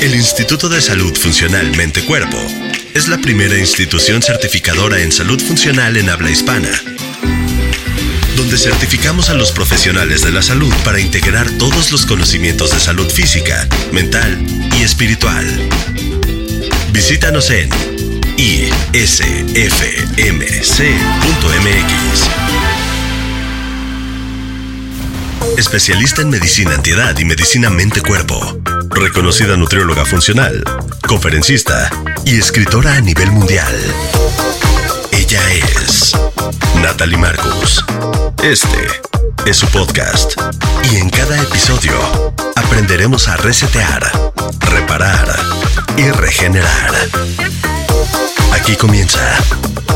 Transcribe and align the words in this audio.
El 0.00 0.14
Instituto 0.14 0.68
de 0.68 0.80
Salud 0.80 1.16
Funcional 1.16 1.76
Mente 1.76 2.04
Cuerpo 2.04 2.38
es 2.94 3.08
la 3.08 3.18
primera 3.18 3.58
institución 3.58 4.22
certificadora 4.22 5.00
en 5.00 5.12
salud 5.12 5.40
funcional 5.40 5.96
en 5.96 6.08
habla 6.08 6.30
hispana 6.30 6.70
donde 8.38 8.56
certificamos 8.56 9.30
a 9.30 9.34
los 9.34 9.50
profesionales 9.50 10.22
de 10.22 10.30
la 10.30 10.42
salud 10.42 10.72
para 10.84 11.00
integrar 11.00 11.50
todos 11.58 11.90
los 11.90 12.06
conocimientos 12.06 12.70
de 12.70 12.78
salud 12.78 13.10
física, 13.10 13.68
mental 13.92 14.40
y 14.78 14.84
espiritual. 14.84 15.44
Visítanos 16.92 17.50
en 17.50 17.68
isfmc.mx. 18.36 19.18
Especialista 25.58 26.22
en 26.22 26.30
medicina 26.30 26.74
antiedad 26.74 27.18
y 27.18 27.24
medicina 27.24 27.70
mente-cuerpo. 27.70 28.62
Reconocida 28.90 29.56
nutrióloga 29.56 30.04
funcional, 30.04 30.62
conferencista 31.06 31.90
y 32.24 32.38
escritora 32.38 32.94
a 32.94 33.00
nivel 33.00 33.30
mundial. 33.30 33.74
Ella 35.12 35.40
es 35.52 36.12
Natalie 36.82 37.16
Marcus. 37.16 37.84
Este 38.42 38.86
es 39.46 39.56
su 39.56 39.66
podcast 39.68 40.32
y 40.90 40.96
en 40.96 41.10
cada 41.10 41.40
episodio 41.40 41.92
aprenderemos 42.56 43.28
a 43.28 43.36
resetear, 43.36 44.10
reparar 44.60 45.38
y 45.96 46.10
regenerar. 46.10 46.92
Aquí 48.52 48.76
comienza 48.76 49.20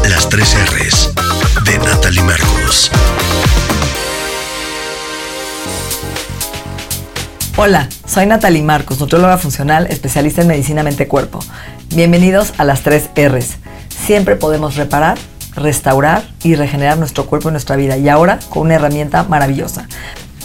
las 0.08 0.28
tres 0.28 0.54
R's 0.54 1.10
de 1.64 1.78
Natalie 1.78 2.22
Marcus. 2.22 2.90
Hola, 7.56 7.88
soy 8.06 8.26
Natalie 8.26 8.62
Marcos, 8.62 8.98
nutrióloga 8.98 9.36
funcional, 9.36 9.86
especialista 9.88 10.40
en 10.40 10.48
medicina 10.48 10.82
mente-cuerpo. 10.82 11.38
Bienvenidos 11.94 12.54
a 12.56 12.64
las 12.64 12.82
tres 12.82 13.10
R's. 13.14 13.58
Siempre 13.88 14.36
podemos 14.36 14.76
reparar 14.76 15.18
restaurar 15.54 16.22
y 16.42 16.54
regenerar 16.54 16.98
nuestro 16.98 17.26
cuerpo 17.26 17.48
y 17.48 17.52
nuestra 17.52 17.76
vida. 17.76 17.96
Y 17.98 18.08
ahora 18.08 18.38
con 18.48 18.62
una 18.62 18.74
herramienta 18.74 19.24
maravillosa. 19.24 19.86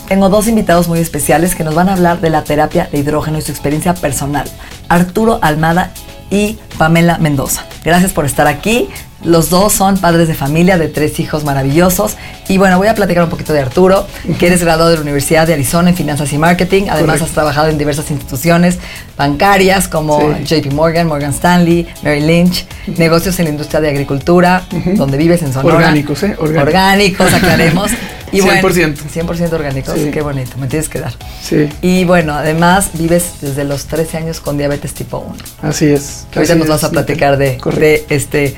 Tengo 0.08 0.30
dos 0.30 0.48
invitados 0.48 0.88
muy 0.88 1.00
especiales 1.00 1.56
que 1.56 1.64
nos 1.64 1.76
van 1.76 1.90
a 1.90 1.94
hablar 1.94 2.22
de 2.22 2.30
la 2.30 2.44
terapia 2.44 2.90
de 2.92 3.00
hidrógeno 3.00 3.38
y 3.38 3.42
su 3.42 3.52
experiencia 3.52 3.94
personal. 3.94 4.50
Arturo 4.90 5.40
Almada 5.42 5.92
y 6.30 6.58
Pamela 6.78 7.18
Mendoza. 7.18 7.66
Gracias 7.88 8.12
por 8.12 8.26
estar 8.26 8.48
aquí. 8.48 8.90
Los 9.24 9.50
dos 9.50 9.72
son 9.72 9.98
padres 9.98 10.28
de 10.28 10.34
familia 10.34 10.78
de 10.78 10.90
tres 10.90 11.22
hijos 11.22 11.46
maravillosos. 11.46 12.18
Y 12.50 12.58
bueno, 12.58 12.78
voy 12.78 12.90
a 12.90 12.96
platicar 12.96 13.24
un 13.24 13.30
poquito 13.30 13.54
de 13.54 13.62
Arturo, 13.62 14.06
que 14.38 14.48
eres 14.48 14.62
graduado 14.62 14.90
de 14.90 14.98
la 14.98 15.04
Universidad 15.04 15.48
de 15.48 15.54
Arizona 15.54 15.92
en 15.92 15.96
Finanzas 15.96 16.34
y 16.34 16.38
Marketing. 16.38 16.88
Además, 16.90 17.22
has 17.22 17.30
trabajado 17.30 17.70
en 17.70 17.78
diversas 17.78 18.12
instituciones 18.12 18.78
bancarias 19.16 19.88
como 19.88 20.38
JP 20.38 20.74
Morgan, 20.74 21.08
Morgan 21.08 21.32
Stanley, 21.32 21.88
Mary 22.04 22.20
Lynch, 22.20 22.66
negocios 22.98 23.40
en 23.40 23.46
la 23.46 23.52
industria 23.52 23.80
de 23.80 23.88
agricultura, 23.88 24.64
donde 24.96 25.16
vives 25.16 25.42
en 25.42 25.54
Sonora. 25.54 25.78
Orgánicos, 25.78 26.24
¿eh? 26.24 26.36
Orgánicos, 26.38 27.34
aclaremos. 27.34 27.92
Y 28.32 28.42
100%. 28.42 28.62
Bueno, 28.62 29.34
100% 29.34 29.54
orgánicos, 29.54 29.96
qué 30.12 30.22
bonito, 30.22 30.58
me 30.58 30.68
tienes 30.68 30.90
que 30.90 31.00
dar. 31.00 31.14
Sí. 31.42 31.70
Y 31.82 32.04
bueno, 32.06 32.34
además 32.34 32.90
vives 32.94 33.36
desde 33.42 33.64
los 33.64 33.86
13 33.86 34.18
años 34.18 34.42
con 34.42 34.58
diabetes 34.58 34.94
tipo 34.94 35.20
1. 35.20 35.36
Así 35.62 35.86
es. 35.86 36.28
Que 36.32 36.40
ahorita 36.40 36.56
nos 36.56 36.68
vas 36.68 36.84
a 36.84 36.92
platicar 36.92 37.38
de, 37.38 37.58
de 37.78 38.06
este 38.10 38.56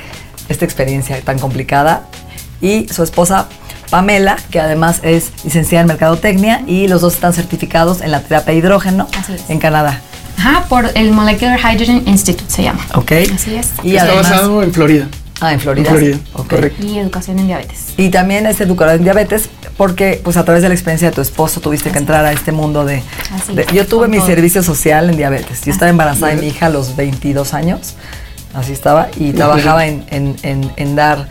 esta 0.49 0.65
experiencia 0.65 1.19
tan 1.21 1.39
complicada. 1.39 2.07
Y 2.61 2.87
su 2.89 3.03
esposa 3.03 3.47
Pamela, 3.89 4.37
que 4.51 4.59
además 4.59 4.99
es 5.03 5.31
licenciada 5.43 5.81
en 5.81 5.87
Mercadotecnia 5.87 6.63
y 6.67 6.87
los 6.87 7.01
dos 7.01 7.13
están 7.13 7.33
certificados 7.33 8.01
en 8.01 8.11
la 8.11 8.21
terapia 8.21 8.53
de 8.53 8.59
hidrógeno 8.59 9.07
en 9.47 9.59
Canadá. 9.59 10.01
Ajá, 10.37 10.65
por 10.69 10.89
el 10.95 11.11
Molecular 11.11 11.59
Hydrogen 11.59 12.03
Institute 12.05 12.49
se 12.49 12.63
llama. 12.63 12.85
Ok. 12.95 13.11
Así 13.33 13.55
es. 13.55 13.71
Y 13.83 13.95
Está 13.95 14.13
basado 14.13 14.63
en 14.63 14.73
Florida. 14.73 15.07
Ah, 15.41 15.53
en 15.53 15.59
Florida. 15.59 15.89
En 15.89 15.95
Florida, 15.95 16.19
correcto. 16.47 16.85
Y 16.85 16.97
educación 16.97 17.39
en 17.39 17.47
diabetes. 17.47 17.93
Y 17.95 18.09
también 18.09 18.45
es 18.45 18.59
educador 18.59 18.95
en 18.95 19.03
diabetes 19.03 19.49
porque 19.79 20.19
pues 20.21 20.35
a 20.35 20.43
través 20.43 20.61
de 20.61 20.67
la 20.67 20.75
experiencia 20.75 21.09
de 21.09 21.15
tu 21.15 21.21
esposo 21.21 21.61
tuviste 21.61 21.89
que 21.89 21.97
entrar 21.97 22.23
a 22.25 22.33
este 22.33 22.51
mundo 22.51 22.83
de... 22.83 23.01
yo 23.73 23.87
tuve 23.87 24.09
mi 24.09 24.19
servicio 24.19 24.61
social 24.61 25.09
en 25.09 25.15
diabetes. 25.15 25.61
Yo 25.63 25.71
estaba 25.71 25.89
embarazada 25.89 26.35
de 26.35 26.41
mi 26.41 26.49
hija 26.49 26.65
a 26.65 26.69
los 26.69 26.97
22 26.97 27.53
años 27.53 27.95
así 28.53 28.73
estaba, 28.73 29.09
y 29.15 29.31
trabajaba 29.33 29.85
en, 29.85 30.95
dar 30.95 31.29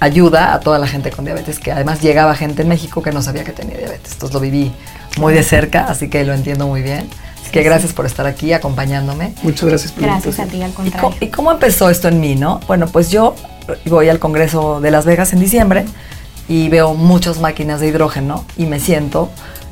ayuda 0.00 0.54
a 0.54 0.60
toda 0.60 0.78
la 0.78 0.86
gente 0.86 1.10
con 1.10 1.24
diabetes, 1.24 1.58
que 1.58 1.72
además 1.72 2.00
llegaba 2.00 2.34
gente 2.34 2.62
en 2.62 2.68
México 2.68 3.02
que 3.02 3.12
no 3.12 3.22
sabía 3.22 3.44
que 3.44 3.52
tenía 3.52 3.76
diabetes. 3.76 4.12
Entonces 4.12 4.34
lo 4.34 4.40
viví 4.40 4.72
muy 5.16 5.34
de 5.34 5.42
cerca, 5.42 5.86
así 5.86 6.08
que 6.08 6.24
lo 6.24 6.34
entiendo 6.34 6.66
muy 6.66 6.82
bien. 6.82 7.08
Así 7.40 7.50
que 7.50 7.62
gracias 7.62 7.92
por 7.92 8.06
estar 8.06 8.26
aquí 8.26 8.52
acompañándome. 8.52 9.34
Muchas 9.42 9.68
gracias 9.68 9.92
por 9.92 10.02
Gracias 10.02 10.38
a 10.38 10.46
ti, 10.46 10.62
al 10.62 10.72
contrario. 10.72 11.16
¿Y 11.20 11.28
cómo, 11.28 11.50
empezó 11.50 11.90
esto 11.90 12.08
en 12.08 12.20
mí, 12.20 12.34
no? 12.34 12.60
Bueno, 12.66 12.86
pues 12.88 13.10
yo 13.10 13.34
voy 13.86 14.08
al 14.08 14.18
Congreso 14.18 14.80
de 14.80 14.90
Las 14.90 15.04
Vegas 15.04 15.32
en 15.32 15.40
diciembre 15.40 15.84
y 16.48 16.68
veo 16.68 16.94
muchas 16.94 17.40
máquinas 17.40 17.80
de 17.80 17.88
hidrógeno 17.88 18.44
y 18.56 18.66
me 18.66 18.80
siento 18.80 19.30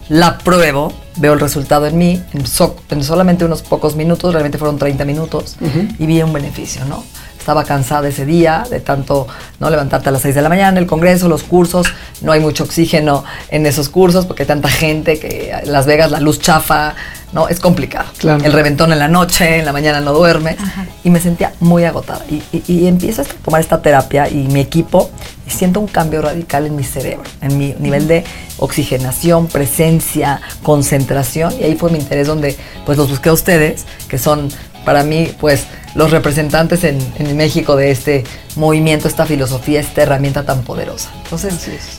la 0.08 0.38
pruebo, 0.38 0.92
veo 1.16 1.32
el 1.32 1.40
resultado 1.40 1.86
en 1.86 1.98
mí, 1.98 2.22
en, 2.32 3.02
solamente 3.02 3.44
unos 3.44 3.62
pocos 3.62 3.96
minutos, 3.96 4.32
realmente 4.32 4.58
fueron 4.58 4.78
30 4.78 5.04
minutos, 5.04 5.56
y 5.98 6.06
vi 6.06 6.22
un 6.22 6.32
beneficio, 6.32 6.84
¿no? 6.84 7.02
Estaba 7.38 7.64
cansada 7.64 8.08
ese 8.08 8.26
día 8.26 8.64
de 8.68 8.80
tanto 8.80 9.28
no 9.60 9.70
levantarte 9.70 10.08
a 10.08 10.12
las 10.12 10.22
6 10.22 10.34
de 10.34 10.42
la 10.42 10.48
mañana, 10.48 10.80
el 10.80 10.86
congreso, 10.86 11.28
los 11.28 11.44
cursos, 11.44 11.86
no 12.20 12.32
hay 12.32 12.40
mucho 12.40 12.64
oxígeno 12.64 13.24
en 13.50 13.66
esos 13.66 13.88
cursos 13.88 14.26
porque 14.26 14.42
hay 14.42 14.48
tanta 14.48 14.68
gente 14.68 15.20
que 15.20 15.52
en 15.52 15.72
Las 15.72 15.86
Vegas 15.86 16.10
la 16.10 16.18
luz 16.18 16.40
chafa, 16.40 16.94
¿no? 17.32 17.48
Es 17.48 17.60
complicado. 17.60 18.08
El 18.22 18.52
reventón 18.52 18.92
en 18.92 18.98
la 18.98 19.06
noche, 19.06 19.58
en 19.58 19.64
la 19.64 19.72
mañana 19.72 20.00
no 20.00 20.12
duermes. 20.12 20.56
Y 21.04 21.10
me 21.10 21.20
sentía 21.20 21.52
muy 21.60 21.84
agotada. 21.84 22.24
Y, 22.28 22.42
y, 22.66 22.88
empiezo 22.88 23.22
a 23.22 23.24
tomar 23.24 23.60
esta 23.60 23.80
terapia 23.80 24.28
y 24.28 24.48
mi 24.48 24.58
equipo 24.58 25.10
y 25.46 25.50
siento 25.50 25.80
un 25.80 25.86
cambio 25.86 26.22
radical 26.22 26.66
en 26.66 26.74
mi 26.76 26.84
cerebro, 26.84 27.24
en 27.40 27.56
mi 27.56 27.74
nivel 27.78 28.08
de 28.08 28.24
oxigenación, 28.58 29.46
presencia, 29.46 30.40
concentración. 30.62 31.54
Y 31.60 31.64
ahí 31.64 31.76
fue 31.76 31.90
mi 31.90 31.98
interés 31.98 32.26
donde 32.26 32.56
pues 32.84 32.98
los 32.98 33.08
busqué 33.08 33.28
a 33.28 33.32
ustedes, 33.32 33.84
que 34.08 34.18
son 34.18 34.48
para 34.84 35.02
mí 35.04 35.32
pues 35.40 35.64
los 35.94 36.10
representantes 36.10 36.84
en, 36.84 36.98
en 37.18 37.36
México 37.36 37.76
de 37.76 37.90
este 37.90 38.24
movimiento, 38.56 39.08
esta 39.08 39.26
filosofía, 39.26 39.80
esta 39.80 40.02
herramienta 40.02 40.44
tan 40.44 40.62
poderosa. 40.62 41.10
Entonces, 41.24 41.54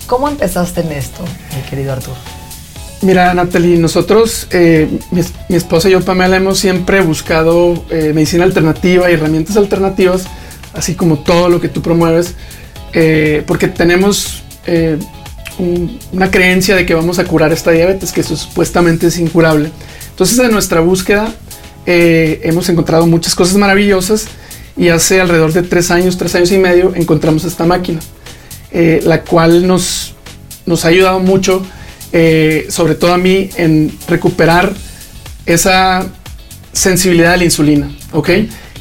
¿cómo 0.07 0.27
empezaste 0.27 0.81
en 0.81 0.91
esto, 0.91 1.23
mi 1.55 1.61
querido 1.69 1.93
Arturo? 1.93 2.17
Mira, 3.01 3.33
Natalie, 3.33 3.77
nosotros, 3.77 4.47
eh, 4.51 4.87
mi, 5.11 5.55
esposa 5.55 5.87
y 5.87 5.91
yo, 5.91 6.01
Pamela, 6.01 6.37
hemos 6.37 6.57
siempre 6.57 7.01
buscado 7.01 7.83
eh, 7.91 8.11
medicina 8.13 8.43
alternativa 8.43 9.09
y 9.09 9.13
herramientas 9.13 9.55
alternativas, 9.55 10.23
así 10.73 10.95
como 10.95 11.19
todo 11.19 11.47
lo 11.47 11.61
que 11.61 11.69
tú 11.69 11.83
promueves, 11.83 12.33
eh, 12.93 13.43
porque 13.45 13.67
tenemos 13.67 14.43
una 16.11 16.29
creencia 16.29 16.75
de 16.75 16.85
que 16.85 16.93
vamos 16.93 17.19
a 17.19 17.23
curar 17.23 17.53
esta 17.53 17.71
diabetes, 17.71 18.11
que 18.11 18.21
supuestamente 18.21 19.07
es 19.07 19.17
incurable. 19.17 19.71
Entonces, 20.09 20.37
en 20.39 20.51
nuestra 20.51 20.81
búsqueda, 20.81 21.33
hemos 21.85 22.67
encontrado 22.67 23.07
muchas 23.07 23.33
cosas 23.33 23.55
maravillosas 23.55 24.27
y 24.75 24.89
hace 24.89 25.21
alrededor 25.21 25.53
de 25.53 25.63
tres 25.63 25.89
años, 25.89 26.17
tres 26.17 26.35
años 26.35 26.51
y 26.51 26.57
medio, 26.57 26.91
encontramos 26.95 27.45
esta 27.45 27.65
máquina, 27.65 28.01
la 28.73 29.21
cual 29.21 29.65
nos, 29.65 30.15
nos 30.65 30.83
ha 30.83 30.89
ayudado 30.89 31.21
mucho 31.21 31.63
eh, 32.13 32.67
sobre 32.69 32.95
todo 32.95 33.13
a 33.13 33.17
mí, 33.17 33.49
en 33.57 33.91
recuperar 34.07 34.73
esa 35.45 36.05
sensibilidad 36.71 37.33
a 37.33 37.37
la 37.37 37.43
insulina, 37.43 37.89
¿ok? 38.13 38.29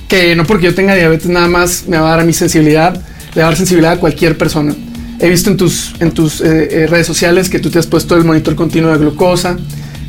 Que 0.09 0.37
no 0.37 0.45
porque 0.45 0.67
yo 0.67 0.75
tenga 0.75 0.95
diabetes 0.95 1.29
nada 1.29 1.49
más 1.49 1.85
me 1.89 1.99
va 1.99 2.07
a 2.07 2.11
dar 2.13 2.21
a 2.21 2.25
mi 2.25 2.33
sensibilidad, 2.33 3.01
a 3.43 3.47
dar 3.47 3.57
sensibilidad 3.57 3.93
a 3.93 4.01
cualquier 4.01 4.37
persona. 4.37 4.75
He 5.19 5.29
visto 5.29 5.51
en 5.51 5.57
tus, 5.57 5.95
en 6.01 6.13
tus 6.13 6.41
eh, 6.41 6.69
eh, 6.71 6.87
redes 6.87 7.07
sociales 7.07 7.49
que 7.49 7.59
tú 7.59 7.71
te 7.71 7.79
has 7.79 7.87
puesto 7.87 8.17
el 8.17 8.25
monitor 8.25 8.55
continuo 8.55 8.93
de 8.93 8.99
glucosa, 8.99 9.57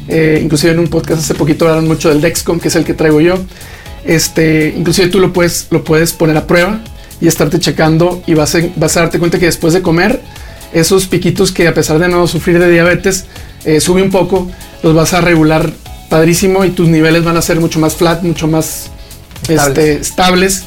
inclusive 0.09 0.71
en 0.71 0.79
un 0.79 0.87
podcast 0.87 1.21
hace 1.21 1.33
poquito 1.33 1.65
hablaron 1.65 1.87
mucho 1.87 2.07
del 2.09 2.21
Dexcom, 2.21 2.59
que 2.59 2.69
es 2.69 2.75
el 2.75 2.85
que 2.85 2.93
traigo 2.93 3.19
yo. 3.19 3.35
Este, 4.05 4.73
inclusive 4.77 5.09
tú 5.09 5.19
lo 5.19 5.33
puedes, 5.33 5.67
lo 5.69 5.83
puedes 5.83 6.13
poner 6.13 6.37
a 6.37 6.47
prueba 6.47 6.79
y 7.19 7.27
estarte 7.27 7.59
checando 7.59 8.23
y 8.25 8.33
vas 8.33 8.55
vas 8.77 8.95
a 8.95 9.01
darte 9.01 9.19
cuenta 9.19 9.37
que 9.39 9.47
después 9.47 9.73
de 9.73 9.81
comer 9.81 10.21
esos 10.73 11.07
piquitos 11.07 11.51
que 11.51 11.67
a 11.67 11.73
pesar 11.73 11.99
de 11.99 12.07
no 12.07 12.27
sufrir 12.27 12.59
de 12.59 12.69
diabetes, 12.69 13.25
eh, 13.65 13.79
sube 13.79 14.01
un 14.01 14.11
poco, 14.11 14.49
los 14.83 14.93
vas 14.93 15.13
a 15.13 15.21
regular 15.21 15.71
padrísimo 16.09 16.63
y 16.65 16.69
tus 16.69 16.87
niveles 16.87 17.23
van 17.23 17.37
a 17.37 17.41
ser 17.41 17.59
mucho 17.59 17.79
más 17.79 17.95
flat, 17.95 18.23
mucho 18.23 18.47
más 18.47 18.89
Estables. 19.47 19.67
este, 19.67 19.93
estables 20.01 20.63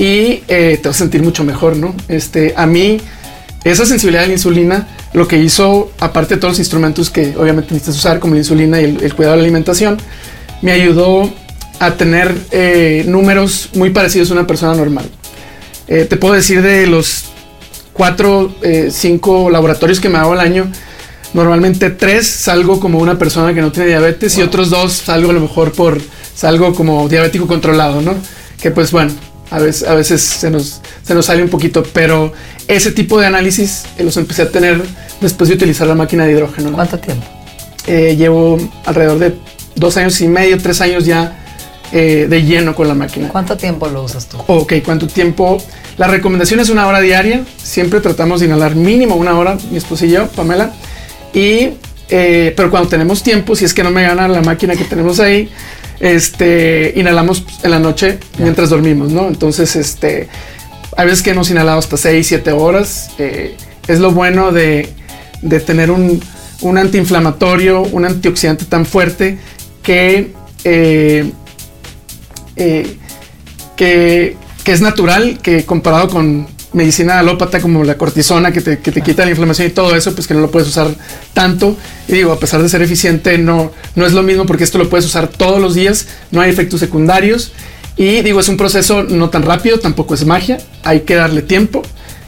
y 0.00 0.42
eh, 0.48 0.80
te 0.82 0.88
vas 0.88 0.96
a 0.96 0.98
sentir 0.98 1.22
mucho 1.22 1.44
mejor, 1.44 1.76
¿no? 1.76 1.94
Este, 2.08 2.54
a 2.56 2.66
mí, 2.66 3.00
esa 3.62 3.84
sensibilidad 3.84 4.24
a 4.24 4.26
la 4.26 4.32
insulina, 4.32 4.88
lo 5.12 5.28
que 5.28 5.36
hizo, 5.36 5.92
aparte 6.00 6.34
de 6.34 6.40
todos 6.40 6.52
los 6.52 6.58
instrumentos 6.58 7.10
que 7.10 7.36
obviamente 7.36 7.74
necesitas 7.74 7.98
usar, 7.98 8.18
como 8.18 8.34
la 8.34 8.40
insulina 8.40 8.80
y 8.80 8.84
el, 8.84 9.02
el 9.04 9.14
cuidado 9.14 9.36
de 9.36 9.42
la 9.42 9.44
alimentación, 9.44 9.98
me 10.62 10.72
ayudó 10.72 11.30
a 11.80 11.92
tener 11.92 12.34
eh, 12.50 13.04
números 13.06 13.70
muy 13.74 13.90
parecidos 13.90 14.30
a 14.30 14.34
una 14.34 14.46
persona 14.46 14.74
normal. 14.74 15.06
Eh, 15.86 16.06
te 16.08 16.16
puedo 16.16 16.34
decir 16.34 16.62
de 16.62 16.86
los 16.86 17.24
cuatro, 17.92 18.54
eh, 18.62 18.88
cinco 18.90 19.50
laboratorios 19.50 20.00
que 20.00 20.08
me 20.08 20.18
hago 20.18 20.32
al 20.32 20.40
año, 20.40 20.70
normalmente 21.34 21.90
tres 21.90 22.26
salgo 22.26 22.80
como 22.80 22.98
una 22.98 23.18
persona 23.18 23.52
que 23.52 23.60
no 23.60 23.70
tiene 23.72 23.88
diabetes 23.88 24.36
y 24.38 24.42
otros 24.42 24.70
dos 24.70 24.92
salgo 24.92 25.30
a 25.30 25.32
lo 25.34 25.40
mejor 25.40 25.72
por 25.72 26.00
salgo 26.34 26.74
como 26.74 27.08
diabético 27.08 27.46
controlado, 27.46 28.00
¿no? 28.00 28.14
Que 28.60 28.70
pues 28.70 28.92
bueno, 28.92 29.12
a 29.50 29.58
veces, 29.58 29.88
a 29.88 29.94
veces 29.94 30.22
se, 30.22 30.50
nos, 30.50 30.80
se 31.02 31.14
nos 31.14 31.26
sale 31.26 31.42
un 31.42 31.48
poquito, 31.48 31.82
pero 31.92 32.32
ese 32.68 32.92
tipo 32.92 33.20
de 33.20 33.26
análisis 33.26 33.84
eh, 33.98 34.04
los 34.04 34.16
empecé 34.16 34.42
a 34.42 34.50
tener 34.50 34.82
después 35.20 35.48
de 35.48 35.56
utilizar 35.56 35.86
la 35.86 35.94
máquina 35.94 36.24
de 36.24 36.32
hidrógeno. 36.32 36.70
¿no? 36.70 36.76
¿Cuánto 36.76 36.98
tiempo? 36.98 37.26
Eh, 37.86 38.16
llevo 38.16 38.58
alrededor 38.84 39.18
de 39.18 39.34
dos 39.74 39.96
años 39.96 40.20
y 40.20 40.28
medio, 40.28 40.58
tres 40.58 40.80
años 40.80 41.04
ya 41.04 41.36
eh, 41.92 42.28
de 42.30 42.42
lleno 42.44 42.74
con 42.74 42.86
la 42.86 42.94
máquina. 42.94 43.28
¿Cuánto 43.28 43.56
tiempo 43.56 43.88
lo 43.88 44.04
usas 44.04 44.28
tú? 44.28 44.38
Ok, 44.46 44.74
¿cuánto 44.84 45.08
tiempo? 45.08 45.58
La 45.96 46.06
recomendación 46.06 46.60
es 46.60 46.68
una 46.68 46.86
hora 46.86 47.00
diaria. 47.00 47.44
Siempre 47.60 48.00
tratamos 48.00 48.40
de 48.40 48.46
inhalar 48.46 48.76
mínimo 48.76 49.16
una 49.16 49.36
hora, 49.36 49.58
mi 49.70 49.78
esposa 49.78 50.06
y 50.06 50.10
yo, 50.10 50.28
Pamela. 50.28 50.72
Y, 51.34 51.70
eh, 52.08 52.54
pero 52.56 52.70
cuando 52.70 52.88
tenemos 52.88 53.24
tiempo, 53.24 53.56
si 53.56 53.64
es 53.64 53.74
que 53.74 53.82
no 53.82 53.90
me 53.90 54.02
gana 54.02 54.28
la 54.28 54.40
máquina 54.40 54.76
que 54.76 54.84
tenemos 54.84 55.18
ahí, 55.18 55.50
este, 56.00 56.92
inhalamos 56.96 57.44
en 57.62 57.70
la 57.70 57.78
noche 57.78 58.18
mientras 58.38 58.70
dormimos, 58.70 59.12
¿no? 59.12 59.28
Entonces, 59.28 59.76
este, 59.76 60.28
hay 60.96 61.06
veces 61.06 61.22
que 61.22 61.30
hemos 61.30 61.50
inhalado 61.50 61.78
hasta 61.78 61.96
6, 61.96 62.26
7 62.26 62.52
horas. 62.52 63.10
eh, 63.18 63.54
es 63.86 63.98
lo 63.98 64.12
bueno 64.12 64.52
de, 64.52 64.88
de 65.42 65.60
tener 65.60 65.90
un, 65.90 66.20
un 66.60 66.78
antiinflamatorio, 66.78 67.82
un 67.82 68.04
antioxidante 68.04 68.64
tan 68.64 68.86
fuerte 68.86 69.38
que 69.82 70.32
eh, 70.64 71.30
eh, 72.56 72.96
que, 73.76 74.36
que 74.62 74.72
es 74.72 74.80
natural, 74.80 75.38
que 75.42 75.64
comparado 75.64 76.08
con 76.08 76.46
medicina 76.72 77.18
alópata 77.18 77.60
como 77.60 77.82
la 77.84 77.96
cortisona 77.96 78.52
que 78.52 78.60
te, 78.60 78.78
que 78.78 78.92
te 78.92 79.02
quita 79.02 79.24
la 79.24 79.30
inflamación 79.30 79.68
y 79.68 79.70
todo 79.70 79.94
eso, 79.96 80.14
pues 80.14 80.26
que 80.26 80.34
no 80.34 80.40
lo 80.40 80.50
puedes 80.50 80.68
usar 80.68 80.88
tanto. 81.32 81.76
Y 82.08 82.12
digo, 82.12 82.32
a 82.32 82.38
pesar 82.38 82.62
de 82.62 82.68
ser 82.68 82.82
eficiente, 82.82 83.38
no, 83.38 83.72
no 83.96 84.06
es 84.06 84.12
lo 84.12 84.22
mismo 84.22 84.46
porque 84.46 84.64
esto 84.64 84.78
lo 84.78 84.88
puedes 84.88 85.06
usar 85.06 85.28
todos 85.28 85.60
los 85.60 85.74
días, 85.74 86.06
no 86.30 86.40
hay 86.40 86.50
efectos 86.50 86.80
secundarios. 86.80 87.52
Y 87.96 88.22
digo, 88.22 88.40
es 88.40 88.48
un 88.48 88.56
proceso 88.56 89.02
no 89.02 89.30
tan 89.30 89.42
rápido, 89.42 89.78
tampoco 89.78 90.14
es 90.14 90.24
magia, 90.24 90.58
hay 90.84 91.00
que 91.00 91.16
darle 91.16 91.42
tiempo. 91.42 91.82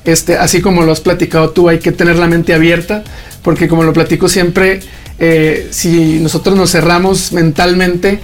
Este, 0.05 0.37
así 0.37 0.61
como 0.61 0.83
lo 0.83 0.93
has 0.93 1.00
platicado 1.00 1.50
tú, 1.50 1.69
hay 1.69 1.79
que 1.79 1.93
tener 1.93 2.17
la 2.17 2.27
mente 2.27 2.53
abierta, 2.53 3.05
porque 3.43 3.69
como 3.69 3.85
lo 3.85 3.93
platico 3.93 4.29
siempre, 4.29 4.81
eh, 5.19 5.69
si 5.71 6.19
nosotros 6.19 6.56
nos 6.56 6.73
cerramos 6.73 7.33
mentalmente, 7.33 8.21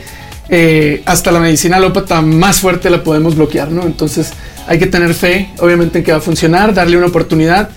eh, 0.51 1.03
hasta 1.07 1.31
la 1.31 1.41
medicina 1.41 1.77
alópata 1.77 2.23
más 2.23 2.61
fuerte 2.61 2.91
la 2.91 3.05
podemos 3.05 3.37
bloquear, 3.37 3.71
¿no? 3.71 3.83
Entonces 3.83 4.33
hay 4.69 4.79
que 4.79 4.87
tener 4.87 5.15
fe, 5.15 5.51
obviamente, 5.61 5.99
en 5.99 6.05
que 6.05 6.13
va 6.13 6.19
a 6.19 6.21
funcionar, 6.21 6.75
darle 6.75 6.97
una 6.97 7.07
oportunidad. 7.07 7.71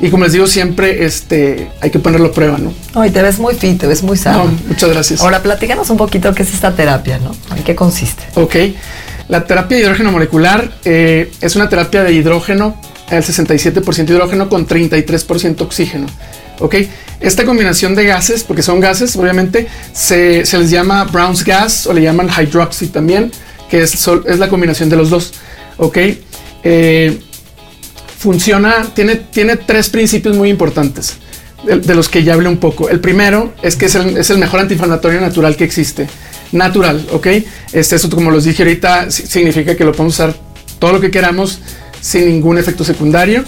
Y 0.00 0.10
como 0.10 0.24
les 0.24 0.34
digo 0.34 0.46
siempre, 0.46 1.04
este, 1.06 1.70
hay 1.80 1.90
que 1.90 1.98
ponerlo 1.98 2.28
a 2.28 2.32
prueba, 2.32 2.58
¿no? 2.58 2.72
Ay, 2.94 3.10
te 3.10 3.22
ves 3.22 3.38
muy 3.38 3.54
fit, 3.54 3.80
te 3.80 3.86
ves 3.86 4.02
muy 4.02 4.18
sano. 4.18 4.44
No, 4.44 4.50
muchas 4.68 4.90
gracias. 4.90 5.20
Ahora, 5.20 5.42
platícanos 5.42 5.88
un 5.88 5.96
poquito 5.96 6.34
qué 6.34 6.42
es 6.42 6.52
esta 6.52 6.74
terapia, 6.74 7.18
¿no? 7.18 7.34
¿En 7.56 7.62
qué 7.62 7.74
consiste? 7.74 8.24
Ok. 8.34 8.56
La 9.28 9.46
terapia 9.46 9.78
de 9.78 9.84
hidrógeno 9.84 10.12
molecular 10.12 10.70
eh, 10.84 11.32
es 11.40 11.56
una 11.56 11.68
terapia 11.68 12.02
de 12.02 12.12
hidrógeno, 12.12 12.76
el 13.10 13.22
67% 13.22 14.10
hidrógeno 14.10 14.50
con 14.50 14.66
33% 14.66 15.62
oxígeno. 15.62 16.06
Ok. 16.58 16.74
Esta 17.20 17.46
combinación 17.46 17.94
de 17.94 18.04
gases, 18.04 18.44
porque 18.44 18.62
son 18.62 18.80
gases, 18.80 19.16
obviamente, 19.16 19.66
se, 19.92 20.44
se 20.44 20.58
les 20.58 20.70
llama 20.70 21.04
Brown's 21.04 21.44
gas 21.44 21.86
o 21.86 21.94
le 21.94 22.02
llaman 22.02 22.28
hydroxy 22.28 22.88
también, 22.88 23.32
que 23.70 23.82
es, 23.82 24.08
es 24.26 24.38
la 24.38 24.48
combinación 24.48 24.90
de 24.90 24.96
los 24.96 25.08
dos. 25.08 25.32
Ok. 25.78 25.98
Eh, 26.64 27.18
funciona, 28.18 28.86
tiene, 28.94 29.16
tiene 29.16 29.56
tres 29.56 29.90
principios 29.90 30.36
muy 30.36 30.48
importantes, 30.48 31.16
de, 31.64 31.78
de 31.78 31.94
los 31.94 32.08
que 32.08 32.24
ya 32.24 32.34
hablé 32.34 32.48
un 32.48 32.56
poco. 32.58 32.88
El 32.88 33.00
primero 33.00 33.52
es 33.62 33.76
que 33.76 33.86
es 33.86 33.94
el, 33.94 34.16
es 34.16 34.30
el 34.30 34.38
mejor 34.38 34.60
antiinflamatorio 34.60 35.20
natural 35.20 35.56
que 35.56 35.64
existe. 35.64 36.08
Natural, 36.52 37.06
¿ok? 37.12 37.26
Este, 37.72 37.96
eso, 37.96 38.08
como 38.10 38.30
los 38.30 38.44
dije 38.44 38.62
ahorita, 38.62 39.10
si- 39.10 39.26
significa 39.26 39.76
que 39.76 39.84
lo 39.84 39.92
podemos 39.92 40.14
usar 40.14 40.34
todo 40.78 40.92
lo 40.92 41.00
que 41.00 41.10
queramos 41.10 41.58
sin 42.00 42.26
ningún 42.26 42.58
efecto 42.58 42.84
secundario. 42.84 43.44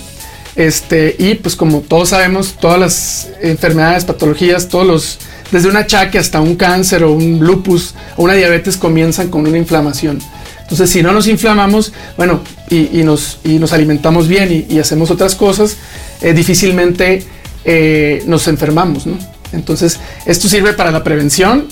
Este, 0.57 1.15
y 1.19 1.35
pues 1.35 1.55
como 1.55 1.81
todos 1.83 2.09
sabemos, 2.11 2.57
todas 2.59 2.81
las 2.81 3.29
enfermedades, 3.43 4.05
patologías, 4.07 4.69
todos 4.69 4.87
los, 4.87 5.19
desde 5.53 5.69
un 5.69 5.77
achaque 5.77 6.19
hasta 6.19 6.41
un 6.41 6.57
cáncer 6.57 7.05
o 7.05 7.13
un 7.13 7.41
lupus 7.41 7.95
o 8.17 8.23
una 8.25 8.33
diabetes 8.33 8.77
comienzan 8.79 9.29
con 9.29 9.47
una 9.47 9.59
inflamación. 9.59 10.19
Entonces, 10.67 10.91
si 10.91 11.01
no 11.01 11.13
nos 11.13 11.29
inflamamos, 11.29 11.93
bueno, 12.17 12.41
y, 12.69 13.01
y 13.01 13.05
nos, 13.05 13.39
y 13.45 13.61
nos 13.61 13.73
alimentamos 13.73 14.27
bien 14.27 14.67
y, 14.69 14.75
y 14.75 14.81
hacemos 14.81 15.13
otras 15.13 15.37
cosas, 15.37 15.77
eh, 16.21 16.33
difícilmente 16.33 17.25
eh, 17.65 18.25
nos 18.27 18.49
enfermamos, 18.49 19.07
¿no? 19.07 19.17
Entonces, 19.53 20.01
esto 20.27 20.49
sirve 20.49 20.73
para 20.73 20.91
la 20.91 21.05
prevención 21.05 21.69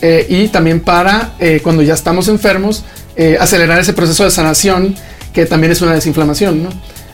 eh, 0.00 0.26
y 0.28 0.48
también 0.48 0.80
para 0.80 1.34
eh, 1.38 1.60
cuando 1.62 1.82
ya 1.82 1.94
estamos 1.94 2.26
enfermos, 2.26 2.84
eh, 3.14 3.36
acelerar 3.40 3.78
ese 3.78 3.92
proceso 3.92 4.24
de 4.24 4.32
sanación, 4.32 4.96
que 5.32 5.46
también 5.46 5.72
es 5.72 5.80
una 5.80 5.94
desinflamación, 5.94 6.64
¿no? 6.64 6.70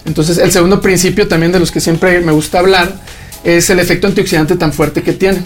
Entonces, 0.06 0.38
el 0.38 0.50
segundo 0.50 0.80
principio 0.80 1.28
también 1.28 1.52
de 1.52 1.58
los 1.58 1.70
que 1.70 1.80
siempre 1.80 2.20
me 2.20 2.32
gusta 2.32 2.60
hablar 2.60 2.94
es 3.44 3.68
el 3.68 3.78
efecto 3.78 4.06
antioxidante 4.06 4.56
tan 4.56 4.72
fuerte 4.72 5.02
que 5.02 5.12
tiene. 5.12 5.42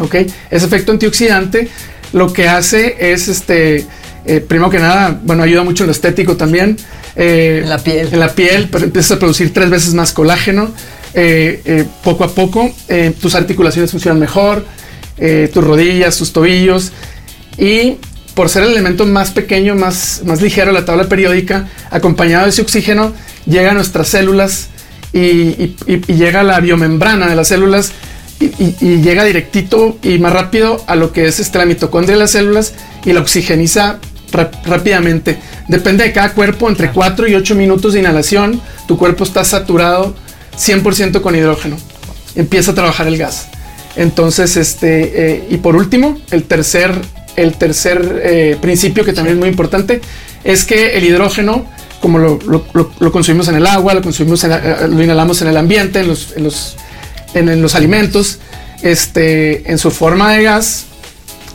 ¿Ok? 0.00 0.14
Ese 0.50 0.66
efecto 0.66 0.92
antioxidante 0.92 1.68
lo 2.12 2.32
que 2.32 2.48
hace 2.48 2.96
es, 2.98 3.28
este, 3.28 3.86
eh, 4.26 4.40
primero 4.40 4.70
que 4.70 4.78
nada, 4.78 5.18
bueno, 5.22 5.42
ayuda 5.42 5.62
mucho 5.64 5.84
en 5.84 5.88
lo 5.88 5.92
estético 5.92 6.36
también. 6.36 6.76
eh, 7.16 7.60
En 7.62 7.68
la 7.68 7.78
piel. 7.78 8.08
En 8.12 8.20
la 8.20 8.28
piel, 8.34 8.68
pues 8.68 8.82
empiezas 8.84 9.12
a 9.12 9.18
producir 9.18 9.52
tres 9.52 9.70
veces 9.70 9.94
más 9.94 10.12
colágeno. 10.12 10.70
eh, 11.16 11.84
poco 12.02 12.24
a 12.24 12.28
poco, 12.34 12.70
tus 13.20 13.34
articulaciones 13.36 13.90
funcionan 13.92 14.18
mejor, 14.18 14.64
tus 15.52 15.62
rodillas, 15.64 16.16
tus 16.18 16.32
tobillos. 16.32 16.90
Y 17.56 17.98
por 18.34 18.48
ser 18.48 18.64
el 18.64 18.70
elemento 18.72 19.06
más 19.06 19.30
pequeño, 19.30 19.76
más, 19.76 20.22
más 20.24 20.42
ligero 20.42 20.72
la 20.72 20.84
tabla 20.84 21.08
periódica, 21.08 21.68
acompañado 21.92 22.44
de 22.44 22.50
ese 22.50 22.62
oxígeno, 22.62 23.12
llega 23.46 23.70
a 23.70 23.74
nuestras 23.74 24.08
células 24.08 24.68
y, 25.12 25.20
y- 25.20 25.76
y- 25.86 26.02
y 26.08 26.14
llega 26.14 26.40
a 26.40 26.42
la 26.42 26.58
biomembrana 26.58 27.28
de 27.28 27.36
las 27.36 27.46
células 27.46 27.92
y, 28.40 28.46
y- 28.46 28.76
y 28.80 29.00
llega 29.02 29.22
directito 29.22 29.96
y 30.02 30.18
más 30.18 30.32
rápido 30.32 30.82
a 30.88 30.96
lo 30.96 31.12
que 31.12 31.26
es 31.28 31.38
este, 31.38 31.58
la 31.58 31.66
mitocondria 31.66 32.14
de 32.16 32.20
las 32.20 32.32
células 32.32 32.74
y 33.04 33.12
la 33.12 33.20
oxigeniza 33.20 34.00
rápidamente. 34.64 35.38
Depende 35.68 36.04
de 36.04 36.12
cada 36.12 36.32
cuerpo, 36.32 36.68
entre 36.68 36.90
4 36.90 37.28
y 37.28 37.34
8 37.34 37.54
minutos 37.54 37.92
de 37.94 38.00
inhalación, 38.00 38.60
tu 38.86 38.98
cuerpo 38.98 39.24
está 39.24 39.44
saturado 39.44 40.14
100% 40.58 41.20
con 41.20 41.34
hidrógeno. 41.36 41.76
Empieza 42.36 42.72
a 42.72 42.74
trabajar 42.74 43.06
el 43.06 43.16
gas. 43.16 43.46
Entonces, 43.96 44.56
este, 44.56 45.34
eh, 45.36 45.44
y 45.50 45.56
por 45.58 45.76
último, 45.76 46.18
el 46.30 46.44
tercer, 46.44 46.92
el 47.36 47.54
tercer 47.54 48.20
eh, 48.24 48.56
principio 48.60 49.04
que 49.04 49.12
también 49.12 49.36
es 49.36 49.40
muy 49.40 49.48
importante 49.48 50.00
es 50.42 50.64
que 50.64 50.96
el 50.98 51.04
hidrógeno, 51.04 51.64
como 52.00 52.18
lo, 52.18 52.38
lo- 52.46 52.66
lo- 52.74 52.92
lo 52.98 53.12
consumimos 53.12 53.48
en 53.48 53.54
el 53.54 53.66
agua, 53.66 53.94
lo 53.94 54.02
consumimos, 54.02 54.42
en 54.44 54.50
la- 54.50 54.58
eh, 54.58 54.88
lo 54.88 55.02
inhalamos 55.02 55.40
en 55.42 55.48
el 55.48 55.56
ambiente, 55.56 56.00
en 56.00 56.08
los, 56.08 56.32
en 56.36 56.44
los, 56.44 56.76
en- 57.34 57.48
en 57.48 57.62
los 57.62 57.74
alimentos, 57.76 58.40
este, 58.82 59.70
en 59.70 59.78
su 59.78 59.90
forma 59.90 60.32
de 60.32 60.42
gas, 60.42 60.86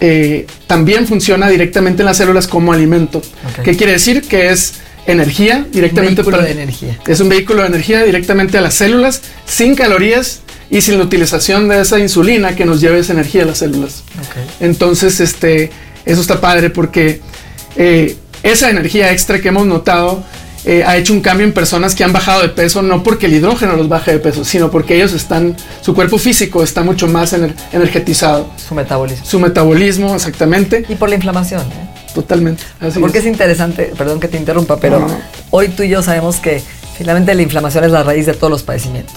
eh, 0.02 0.46
también 0.68 1.08
funciona 1.08 1.50
directamente 1.50 2.02
en 2.02 2.06
las 2.08 2.18
células 2.18 2.48
como 2.48 2.72
alimento. 2.74 3.22
¿Qué 3.64 3.76
quiere 3.76 3.94
decir? 3.94 4.22
Que 4.22 4.50
es 4.50 4.74
energía 5.08 5.66
directamente 5.72 6.22
Vehículo 6.22 6.38
para- 6.38 6.48
de 6.48 6.54
energía. 6.62 6.98
es 7.08 7.20
un 7.20 7.30
vehículo 7.30 7.62
de 7.64 7.68
energía 7.70 8.04
directamente 8.04 8.58
a 8.58 8.62
las 8.62 8.76
células, 8.76 9.22
sin 9.46 9.76
calorías 9.76 10.42
y 10.70 10.82
sin 10.82 10.98
la 11.00 11.04
utilización 11.04 11.68
de 11.68 11.82
esa 11.82 11.98
insulina 12.00 12.56
que 12.56 12.66
nos 12.66 12.80
lleve 12.80 13.00
esa 13.00 13.14
energía 13.14 13.44
a 13.44 13.46
las 13.48 13.58
células. 13.58 14.04
Entonces, 14.60 15.20
este, 15.20 15.72
eso 16.06 16.22
está 16.22 16.40
padre 16.42 16.70
porque 16.70 17.22
eh, 17.76 18.16
esa 18.44 18.70
energía 18.70 19.12
extra 19.12 19.42
que 19.42 19.48
hemos 19.50 19.66
notado 19.66 20.24
eh, 20.66 20.84
ha 20.86 20.98
hecho 20.98 21.14
un 21.14 21.22
cambio 21.22 21.46
en 21.46 21.54
personas 21.54 21.96
que 21.96 22.04
han 22.04 22.12
bajado 22.14 22.42
de 22.42 22.50
peso, 22.50 22.82
no 22.82 23.02
porque 23.04 23.28
el 23.28 23.34
hidrógeno 23.34 23.76
los 23.76 23.88
baje 23.88 24.12
de 24.12 24.20
peso, 24.20 24.44
sino 24.44 24.70
porque 24.70 24.96
ellos 24.96 25.14
están, 25.14 25.56
su 25.82 25.94
cuerpo 25.96 26.18
físico 26.18 26.64
está 26.64 26.84
mucho 26.84 27.08
más 27.08 27.34
ener- 27.34 27.54
energetizado. 27.72 28.50
Su 28.68 28.76
metabolismo. 28.76 29.26
Su 29.26 29.40
metabolismo, 29.40 30.16
exactamente, 30.16 30.86
Y 30.90 30.96
por 30.96 31.10
la 31.10 31.16
inflamación, 31.16 31.62
¿eh? 31.62 32.12
totalmente. 32.14 32.64
Así 32.82 33.00
Porque 33.00 33.20
es. 33.20 33.26
es 33.26 33.32
interesante, 33.32 33.94
perdón 33.98 34.20
que 34.20 34.28
te 34.28 34.38
interrumpa, 34.38 34.78
pero 34.78 35.00
No. 35.00 35.08
hoy 35.52 35.70
tú 35.70 35.84
y 35.84 35.90
yo 35.90 36.02
sabemos 36.04 36.38
que 36.38 36.62
finalmente 36.98 37.34
la 37.36 37.42
inflamación 37.42 37.84
es 37.86 37.92
la 37.92 38.04
raíz 38.04 38.26
de 38.26 38.34
todos 38.34 38.52
los 38.52 38.64
padecimientos. 38.64 39.16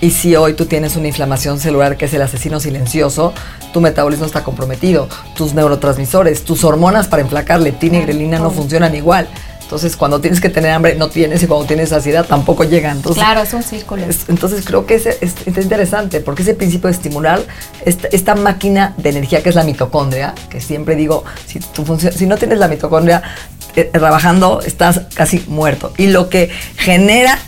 Y 0.00 0.10
si 0.10 0.34
hoy 0.34 0.54
tú 0.54 0.66
tienes 0.66 0.96
una 0.96 1.06
inflamación 1.06 1.60
celular 1.60 1.96
que 1.96 2.06
es 2.06 2.14
el 2.14 2.22
asesino 2.22 2.58
silencioso, 2.58 3.32
tu 3.72 3.80
metabolismo 3.80 4.26
está 4.26 4.42
comprometido, 4.42 5.08
tus 5.36 5.54
neurotransmisores, 5.54 6.44
tus 6.44 6.64
hormonas 6.64 7.06
para 7.06 7.22
enflacar, 7.22 7.60
leptina 7.60 7.98
y 7.98 8.02
grelina 8.02 8.38
no 8.40 8.50
funcionan 8.50 8.94
igual. 8.96 9.28
Entonces, 9.72 9.96
cuando 9.96 10.20
tienes 10.20 10.38
que 10.38 10.50
tener 10.50 10.70
hambre, 10.70 10.96
no 10.96 11.08
tienes, 11.08 11.42
y 11.42 11.46
cuando 11.46 11.64
tienes 11.64 11.88
saciedad, 11.88 12.26
tampoco 12.26 12.62
llegan. 12.64 12.98
Entonces, 12.98 13.22
claro, 13.22 13.40
es 13.40 13.54
un 13.54 13.62
círculo. 13.62 14.04
entonces, 14.28 14.66
creo 14.66 14.84
que 14.84 14.96
es, 14.96 15.06
es, 15.06 15.34
interesante, 15.56 16.20
porque 16.20 16.42
ese 16.42 16.52
principio 16.52 16.88
de 16.88 16.92
estimular 16.92 17.40
esta, 17.86 18.06
esta, 18.08 18.34
máquina 18.34 18.92
de 18.98 19.08
energía 19.08 19.42
que 19.42 19.48
es 19.48 19.54
la 19.54 19.64
mitocondria, 19.64 20.34
que 20.50 20.60
siempre 20.60 20.94
digo, 20.94 21.24
si, 21.46 21.58
tu 21.58 21.86
si 21.98 22.26
no 22.26 22.36
tienes 22.36 22.58
la 22.58 22.68
mitocondria 22.68 23.22
eh, 23.74 23.84
trabajando, 23.84 24.60
estás 24.60 25.06
casi 25.14 25.42
muerto. 25.48 25.94
Y 25.96 26.08
lo 26.08 26.28
que 26.28 26.50
genera 26.76 27.38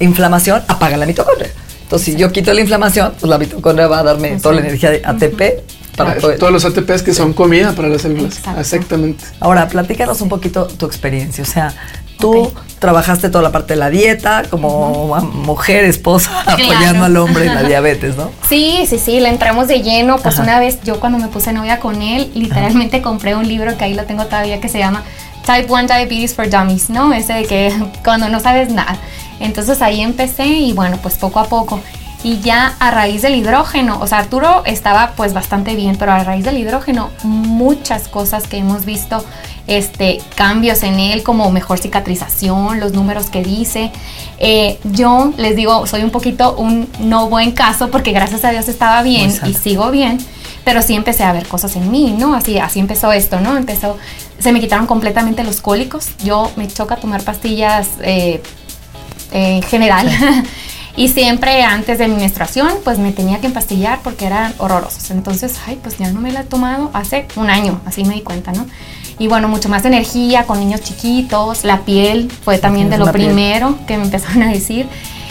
inflamación 0.00 0.62
apaga 0.68 0.98
la 0.98 1.06
mitocondria. 1.06 1.50
Entonces, 1.84 2.12
si 2.12 2.20
yo 2.20 2.30
quito 2.30 2.52
la 2.52 2.60
inflamación, 2.60 3.14
pues 3.18 3.30
la 3.30 3.38
mitocondria 3.38 3.86
va 3.86 4.00
a 4.00 4.02
darme 4.02 4.38
toda 4.38 4.56
la 4.56 4.60
energía 4.60 4.90
de 4.90 5.00
ATP 5.02 5.69
para 6.04 6.36
todos 6.36 6.52
los 6.52 6.64
ATPs 6.64 7.02
que 7.02 7.14
son 7.14 7.32
comida 7.32 7.72
para 7.72 7.88
las 7.88 8.02
células. 8.02 8.40
Exactamente. 8.58 9.24
Ahora, 9.40 9.68
platícanos 9.68 10.20
un 10.20 10.28
poquito 10.28 10.66
tu 10.66 10.86
experiencia. 10.86 11.42
O 11.42 11.46
sea, 11.46 11.74
tú 12.18 12.52
trabajaste 12.78 13.28
toda 13.28 13.42
la 13.42 13.52
parte 13.52 13.74
de 13.74 13.80
la 13.80 13.90
dieta 13.90 14.42
como 14.48 15.14
mujer, 15.22 15.84
esposa, 15.84 16.40
apoyando 16.46 17.04
al 17.04 17.16
hombre 17.16 17.46
en 17.46 17.54
la 17.54 17.62
diabetes, 17.68 18.16
¿no? 18.16 18.30
Sí, 18.48 18.84
sí, 18.88 18.98
sí, 18.98 19.20
le 19.20 19.28
entramos 19.28 19.68
de 19.68 19.82
lleno. 19.82 20.18
Pues 20.18 20.38
una 20.38 20.58
vez 20.60 20.80
yo 20.82 21.00
cuando 21.00 21.18
me 21.18 21.28
puse 21.28 21.52
novia 21.52 21.80
con 21.80 22.02
él, 22.02 22.30
literalmente 22.34 23.02
compré 23.02 23.34
un 23.34 23.46
libro 23.46 23.76
que 23.76 23.84
ahí 23.84 23.94
lo 23.94 24.04
tengo 24.04 24.26
todavía 24.26 24.60
que 24.60 24.68
se 24.68 24.78
llama 24.78 25.02
Type 25.46 25.70
1 25.70 25.86
Diabetes 25.86 26.34
for 26.34 26.48
Dummies, 26.48 26.90
¿no? 26.90 27.12
Ese 27.12 27.32
de 27.32 27.44
que 27.44 27.72
cuando 28.04 28.28
no 28.28 28.40
sabes 28.40 28.70
nada. 28.70 28.98
Entonces 29.40 29.80
ahí 29.80 30.00
empecé 30.02 30.46
y 30.46 30.72
bueno, 30.72 30.98
pues 31.02 31.16
poco 31.16 31.40
a 31.40 31.44
poco 31.44 31.80
y 32.22 32.40
ya 32.40 32.74
a 32.78 32.90
raíz 32.90 33.22
del 33.22 33.34
hidrógeno, 33.34 33.98
o 34.00 34.06
sea, 34.06 34.18
Arturo 34.18 34.62
estaba 34.66 35.12
pues 35.16 35.32
bastante 35.32 35.74
bien, 35.74 35.96
pero 35.96 36.12
a 36.12 36.22
raíz 36.22 36.44
del 36.44 36.58
hidrógeno 36.58 37.10
muchas 37.22 38.08
cosas 38.08 38.46
que 38.46 38.58
hemos 38.58 38.84
visto, 38.84 39.24
este, 39.66 40.20
cambios 40.34 40.82
en 40.82 40.98
él 40.98 41.22
como 41.22 41.50
mejor 41.50 41.78
cicatrización, 41.78 42.78
los 42.78 42.92
números 42.92 43.30
que 43.30 43.42
dice. 43.42 43.90
Eh, 44.38 44.78
yo 44.84 45.32
les 45.38 45.56
digo, 45.56 45.86
soy 45.86 46.02
un 46.02 46.10
poquito 46.10 46.56
un 46.56 46.88
no 46.98 47.28
buen 47.28 47.52
caso 47.52 47.90
porque 47.90 48.12
gracias 48.12 48.44
a 48.44 48.50
Dios 48.50 48.68
estaba 48.68 49.02
bien 49.02 49.32
y 49.46 49.54
sigo 49.54 49.90
bien, 49.90 50.18
pero 50.64 50.82
sí 50.82 50.94
empecé 50.94 51.24
a 51.24 51.32
ver 51.32 51.46
cosas 51.46 51.74
en 51.76 51.90
mí, 51.90 52.14
¿no? 52.18 52.34
Así, 52.34 52.58
así 52.58 52.80
empezó 52.80 53.12
esto, 53.12 53.40
¿no? 53.40 53.56
Empezó, 53.56 53.96
se 54.38 54.52
me 54.52 54.60
quitaron 54.60 54.86
completamente 54.86 55.42
los 55.42 55.62
cólicos, 55.62 56.10
yo 56.22 56.50
me 56.56 56.68
choca 56.68 56.96
tomar 56.96 57.22
pastillas 57.22 57.88
eh, 58.02 58.42
en 59.32 59.62
general. 59.62 60.10
Y 60.96 61.08
siempre 61.08 61.62
antes 61.62 61.98
de 61.98 62.08
mi 62.08 62.16
menstruación, 62.16 62.70
pues 62.84 62.98
me 62.98 63.12
tenía 63.12 63.40
que 63.40 63.46
empastillar 63.46 64.00
porque 64.02 64.26
eran 64.26 64.54
horrorosos. 64.58 65.10
Entonces, 65.10 65.56
ay, 65.66 65.78
pues 65.82 65.98
ya 65.98 66.10
no 66.10 66.20
me 66.20 66.32
la 66.32 66.40
he 66.40 66.44
tomado 66.44 66.90
hace 66.92 67.26
un 67.36 67.48
año, 67.48 67.80
así 67.86 68.04
me 68.04 68.14
di 68.14 68.22
cuenta, 68.22 68.52
¿no? 68.52 68.66
Y 69.18 69.28
bueno, 69.28 69.48
mucho 69.48 69.68
más 69.68 69.84
energía 69.84 70.44
con 70.44 70.58
niños 70.58 70.80
chiquitos, 70.80 71.64
la 71.64 71.80
piel 71.80 72.30
fue 72.30 72.58
también 72.58 72.88
de 72.90 72.98
lo 72.98 73.12
primero 73.12 73.78
que 73.86 73.96
me 73.98 74.04
empezaron 74.04 74.42
a 74.42 74.50
decir. 74.50 74.88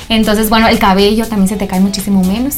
Entonces, 0.09 0.49
bueno, 0.49 0.67
el 0.67 0.79
cabello 0.79 1.27
también 1.27 1.49
se 1.49 1.55
te 1.55 1.67
cae 1.67 1.79
muchísimo 1.79 2.23
menos. 2.23 2.55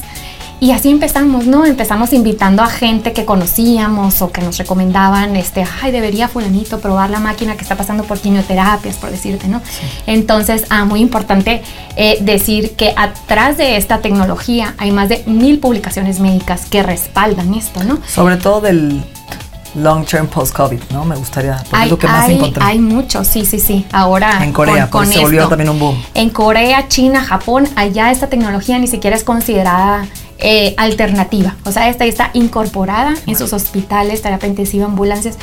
Y 0.61 0.73
así 0.73 0.91
empezamos, 0.91 1.47
¿no? 1.47 1.65
Empezamos 1.65 2.13
invitando 2.13 2.61
a 2.61 2.67
gente 2.67 3.13
que 3.13 3.25
conocíamos 3.25 4.21
o 4.21 4.31
que 4.31 4.41
nos 4.41 4.59
recomendaban, 4.59 5.35
este, 5.35 5.65
ay, 5.81 5.91
debería 5.91 6.27
fulanito 6.27 6.79
probar 6.79 7.09
la 7.09 7.19
máquina 7.19 7.55
que 7.55 7.63
está 7.63 7.75
pasando 7.75 8.03
por 8.03 8.19
quimioterapias, 8.19 8.97
por 8.97 9.09
decirte, 9.09 9.47
¿no? 9.47 9.59
Entonces, 10.05 10.65
ah, 10.69 10.85
muy 10.85 10.99
importante 10.99 11.63
eh, 11.95 12.19
decir 12.21 12.75
que 12.75 12.93
atrás 12.95 13.57
de 13.57 13.75
esta 13.75 14.01
tecnología 14.01 14.75
hay 14.77 14.91
más 14.91 15.09
de 15.09 15.23
mil 15.25 15.57
publicaciones 15.57 16.19
médicas 16.19 16.67
que 16.69 16.83
respaldan 16.83 17.55
esto, 17.55 17.83
¿no? 17.83 17.97
Sobre 18.07 18.37
todo 18.37 18.61
del 18.61 19.03
long 19.73 20.05
term 20.05 20.27
post 20.27 20.55
COVID, 20.55 20.79
¿no? 20.91 21.05
Me 21.05 21.15
gustaría, 21.15 21.63
hay, 21.71 21.89
lo 21.89 21.97
que 21.97 22.05
más 22.05 22.29
hay, 22.29 22.35
encontré. 22.35 22.63
Hay 22.63 22.77
mucho, 22.77 23.23
sí, 23.23 23.47
sí, 23.47 23.59
sí. 23.59 23.87
Ahora 23.91 24.43
en 24.43 24.53
Corea, 24.53 24.91
con, 24.91 25.07
se 25.07 25.21
volvió 25.21 25.47
también 25.47 25.71
un 25.71 25.79
boom. 25.79 26.03
En 26.13 26.29
Corea, 26.29 26.87
China, 26.87 27.23
Japón, 27.23 27.67
allá 27.75 28.11
esta 28.11 28.27
tecnología 28.27 28.77
ni 28.77 28.85
siquiera 28.85 29.15
es 29.15 29.23
considerada 29.23 30.05
eh, 30.41 30.73
alternativa. 30.77 31.55
O 31.65 31.71
sea, 31.71 31.87
esta 31.87 32.05
está 32.05 32.31
incorporada 32.33 33.13
en 33.27 33.35
sus 33.35 33.53
hospitales, 33.53 34.21
terapia 34.21 34.49
intensiva, 34.49 34.85
ambulancias. 34.85 35.37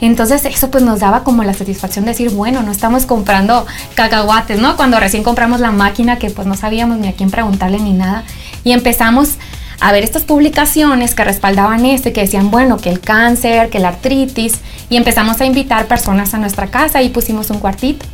Entonces 0.00 0.44
eso 0.44 0.70
pues 0.70 0.84
nos 0.84 1.00
daba 1.00 1.24
como 1.24 1.42
la 1.44 1.54
satisfacción 1.54 2.04
de 2.04 2.12
decir, 2.12 2.30
bueno, 2.30 2.62
no 2.62 2.70
estamos 2.70 3.04
comprando 3.04 3.66
cacahuates, 3.94 4.60
¿no? 4.60 4.76
Cuando 4.76 5.00
recién 5.00 5.24
compramos 5.24 5.60
la 5.60 5.72
máquina 5.72 6.18
que 6.18 6.30
pues 6.30 6.46
no 6.46 6.56
sabíamos 6.56 6.98
ni 6.98 7.08
a 7.08 7.12
quién 7.12 7.30
preguntarle 7.30 7.80
ni 7.80 7.92
nada. 7.92 8.24
Y 8.62 8.72
empezamos 8.72 9.38
a 9.80 9.92
ver 9.92 10.04
estas 10.04 10.22
publicaciones 10.22 11.14
que 11.14 11.24
respaldaban 11.24 11.84
esto 11.84 12.08
y 12.08 12.12
que 12.12 12.22
decían, 12.22 12.50
bueno, 12.50 12.78
que 12.78 12.90
el 12.90 13.00
cáncer, 13.00 13.70
que 13.70 13.80
la 13.80 13.88
artritis. 13.88 14.60
Y 14.88 14.96
empezamos 14.96 15.40
a 15.40 15.46
invitar 15.46 15.86
personas 15.86 16.32
a 16.32 16.38
nuestra 16.38 16.68
casa 16.68 17.02
y 17.02 17.08
pusimos 17.08 17.50
un 17.50 17.58
cuartito. 17.58 18.06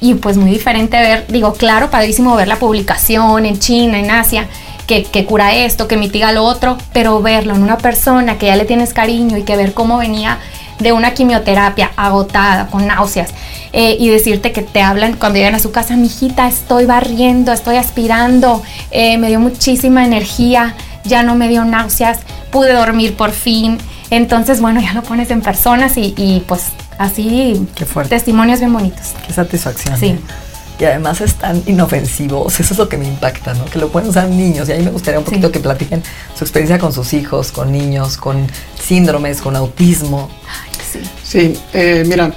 Y 0.00 0.14
pues 0.14 0.36
muy 0.36 0.50
diferente 0.50 0.98
ver, 0.98 1.26
digo, 1.28 1.52
claro, 1.52 1.90
padrísimo 1.90 2.34
ver 2.34 2.48
la 2.48 2.56
publicación 2.56 3.44
en 3.44 3.58
China, 3.58 3.98
en 3.98 4.10
Asia, 4.10 4.48
que, 4.98 5.24
cura 5.24 5.54
esto, 5.54 5.86
que 5.86 5.96
mitiga 5.96 6.32
lo 6.32 6.44
otro, 6.44 6.76
pero 6.92 7.22
verlo 7.22 7.54
en 7.54 7.62
una 7.62 7.78
persona 7.78 8.38
que 8.38 8.46
ya 8.46 8.56
le 8.56 8.64
tienes 8.64 8.92
cariño 8.92 9.36
y 9.36 9.44
que 9.44 9.56
ver 9.56 9.72
cómo 9.72 9.98
venía 9.98 10.38
de 10.80 10.92
una 10.92 11.14
quimioterapia 11.14 11.92
agotada, 11.96 12.66
con 12.68 12.86
náuseas, 12.86 13.30
eh, 13.72 13.96
y 14.00 14.08
decirte 14.08 14.50
que 14.50 14.62
te 14.62 14.82
hablan 14.82 15.14
cuando 15.14 15.38
llegan 15.38 15.54
a 15.54 15.58
su 15.60 15.70
casa, 15.70 15.94
mijita, 15.94 16.48
estoy 16.48 16.86
barriendo, 16.86 17.52
estoy 17.52 17.76
aspirando, 17.76 18.62
eh, 18.90 19.18
me 19.18 19.28
dio 19.28 19.38
muchísima 19.38 20.04
energía, 20.04 20.74
ya 21.04 21.22
no 21.22 21.34
me 21.34 21.48
dio 21.48 21.64
náuseas, 21.64 22.18
pude 22.50 22.72
dormir 22.72 23.14
por 23.16 23.30
fin. 23.30 23.78
Entonces, 24.10 24.60
bueno, 24.60 24.80
ya 24.80 24.92
lo 24.92 25.02
pones 25.02 25.30
en 25.30 25.40
personas 25.40 25.92
y, 25.96 26.42
pues 26.48 26.64
así, 26.98 27.66
Qué 27.76 27.84
fuerte. 27.84 28.16
testimonios 28.16 28.58
bien 28.58 28.72
bonitos. 28.72 29.14
Qué 29.26 29.32
satisfacción. 29.32 29.96
Sí. 29.98 30.06
¿eh? 30.06 30.20
Y 30.80 30.84
además 30.84 31.20
están 31.20 31.62
inofensivos. 31.66 32.58
Eso 32.58 32.72
es 32.72 32.78
lo 32.78 32.88
que 32.88 32.96
me 32.96 33.06
impacta, 33.06 33.52
¿no? 33.52 33.66
Que 33.66 33.78
lo 33.78 33.90
pueden 33.90 34.08
usar 34.08 34.28
niños. 34.28 34.68
Y 34.68 34.72
a 34.72 34.76
mí 34.76 34.82
me 34.82 34.90
gustaría 34.90 35.18
un 35.18 35.26
poquito 35.26 35.52
que 35.52 35.60
platiquen 35.60 36.02
su 36.36 36.42
experiencia 36.44 36.78
con 36.78 36.92
sus 36.92 37.12
hijos, 37.12 37.52
con 37.52 37.70
niños, 37.70 38.16
con 38.16 38.46
síndromes, 38.82 39.42
con 39.42 39.56
autismo. 39.56 40.30
sí. 40.90 41.00
Sí, 41.22 41.54
eh, 41.74 42.04
mira, 42.08 42.32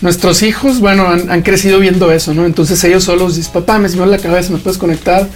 nuestros 0.00 0.42
hijos, 0.42 0.80
bueno, 0.80 1.08
han, 1.08 1.42
crecido 1.42 1.78
viendo 1.78 2.10
eso, 2.10 2.34
¿no? 2.34 2.44
Entonces 2.44 2.82
ellos 2.84 3.04
solos 3.04 3.36
dicen, 3.36 3.52
papá, 3.52 3.78
me 3.78 3.88
en 3.88 4.10
la 4.10 4.18
cabeza, 4.18 4.52
¿me 4.52 4.58
puedes 4.58 4.76
conectar? 4.76 5.26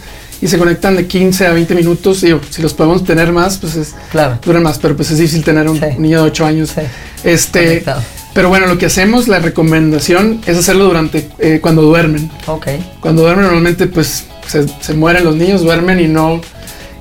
Y 0.43 0.49
se 0.49 0.59
conectan 0.59 0.97
de 0.97 1.07
15 1.07 1.47
a 1.47 1.53
20 1.53 1.75
minutos. 1.75 2.21
Digo, 2.21 2.41
si 2.51 2.61
los 2.61 2.75
podemos 2.75 3.05
tener 3.05 3.33
más, 3.33 3.59
pues 3.59 3.77
es, 3.77 3.95
claro. 4.11 4.39
duran 4.45 4.63
más, 4.63 4.79
pero 4.79 4.97
pues 4.97 5.11
es 5.11 5.19
difícil 5.19 5.45
tener 5.45 5.69
un, 5.69 5.81
niño 5.99 6.23
de 6.23 6.31
8 6.31 6.45
años. 6.45 6.71
Sí. 6.75 6.83
Este, 7.25 7.65
Conectado. 7.67 8.18
Pero 8.39 8.51
bueno, 8.51 8.69
lo 8.69 8.79
que 8.79 8.87
hacemos, 8.87 9.27
la 9.27 9.41
recomendación 9.41 10.41
es 10.47 10.57
hacerlo 10.57 10.85
durante 10.85 11.29
eh, 11.41 11.59
cuando 11.61 11.83
duermen. 11.83 12.31
Ok. 12.47 12.69
Cuando 13.01 13.23
duermen 13.23 13.47
normalmente 13.47 13.89
pues 13.89 14.27
se, 14.47 14.95
mueren 14.95 15.25
los 15.25 15.35
niños, 15.35 15.63
duermen 15.63 15.99
y 15.99 16.07
no, 16.07 16.41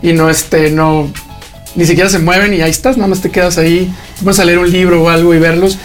y 0.02 0.14
no 0.14 0.32
este, 0.32 0.72
no, 0.72 1.14
ni 1.76 1.86
siquiera 1.86 2.10
se 2.10 2.18
mueven 2.18 2.56
y 2.56 2.62
ahí 2.62 2.72
estás, 2.72 2.98
nada 2.98 3.08
más 3.08 3.22
te 3.22 3.30
quedas 3.30 3.60
ahí, 3.60 3.88
vas 4.22 4.40
a 4.40 4.46
leer 4.46 4.58
un 4.58 4.72
libro 4.72 5.04
o 5.04 5.10
algo 5.10 5.32
y 5.36 5.38
verlos 5.38 5.78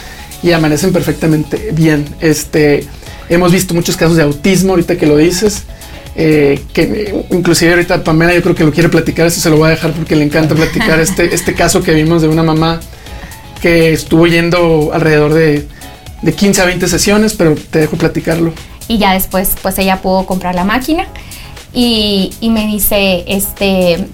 y 0.43 0.53
amanecen 0.53 0.91
perfectamente 0.91 1.69
bien. 1.75 2.07
Este, 2.23 2.87
hemos 3.29 3.53
visto 3.53 3.75
muchos 3.75 3.99
casos 3.99 4.17
de 4.17 4.23
autismo 4.23 4.71
ahorita 4.71 4.97
que 4.97 5.05
lo 5.07 5.19
dices. 5.19 5.65
Eh, 6.17 6.63
que 6.73 7.27
inclusive 7.31 7.73
ahorita 7.73 8.03
Pamela 8.03 8.33
yo 8.33 8.41
creo 8.41 8.55
que 8.55 8.65
lo 8.65 8.73
quiere 8.73 8.89
platicar, 8.89 9.27
eso 9.27 9.43
se 9.43 9.51
lo 9.51 9.59
voy 9.59 9.67
a 9.67 9.71
dejar 9.73 9.93
porque 9.93 10.17
le 10.17 10.25
encanta 10.25 10.55
platicar 10.55 10.99
este, 11.03 11.35
este 11.35 11.53
caso 11.53 11.83
que 11.83 11.93
vimos 11.93 12.23
de 12.23 12.29
una 12.29 12.43
mamá 12.43 12.81
que 13.63 13.93
estuvo 13.93 14.27
yendo 14.27 14.91
alrededor 14.93 15.33
de, 15.33 15.69
de 16.21 16.33
15 16.35 16.63
a 16.63 16.65
20 16.67 16.89
sesiones, 16.89 17.35
pero 17.35 17.55
te 17.55 17.79
dejo 17.79 17.97
platicarlo. 17.97 18.53
Y 18.89 18.99
ya 18.99 19.15
después, 19.15 19.55
pues 19.63 19.79
ella 19.79 20.03
pudo 20.03 20.27
comprar 20.27 20.55
la 20.55 20.65
máquina 20.65 21.07
y, 21.73 22.33
y 22.41 22.51
me 22.51 22.67
dice, 22.67 23.25
este, 23.29 24.09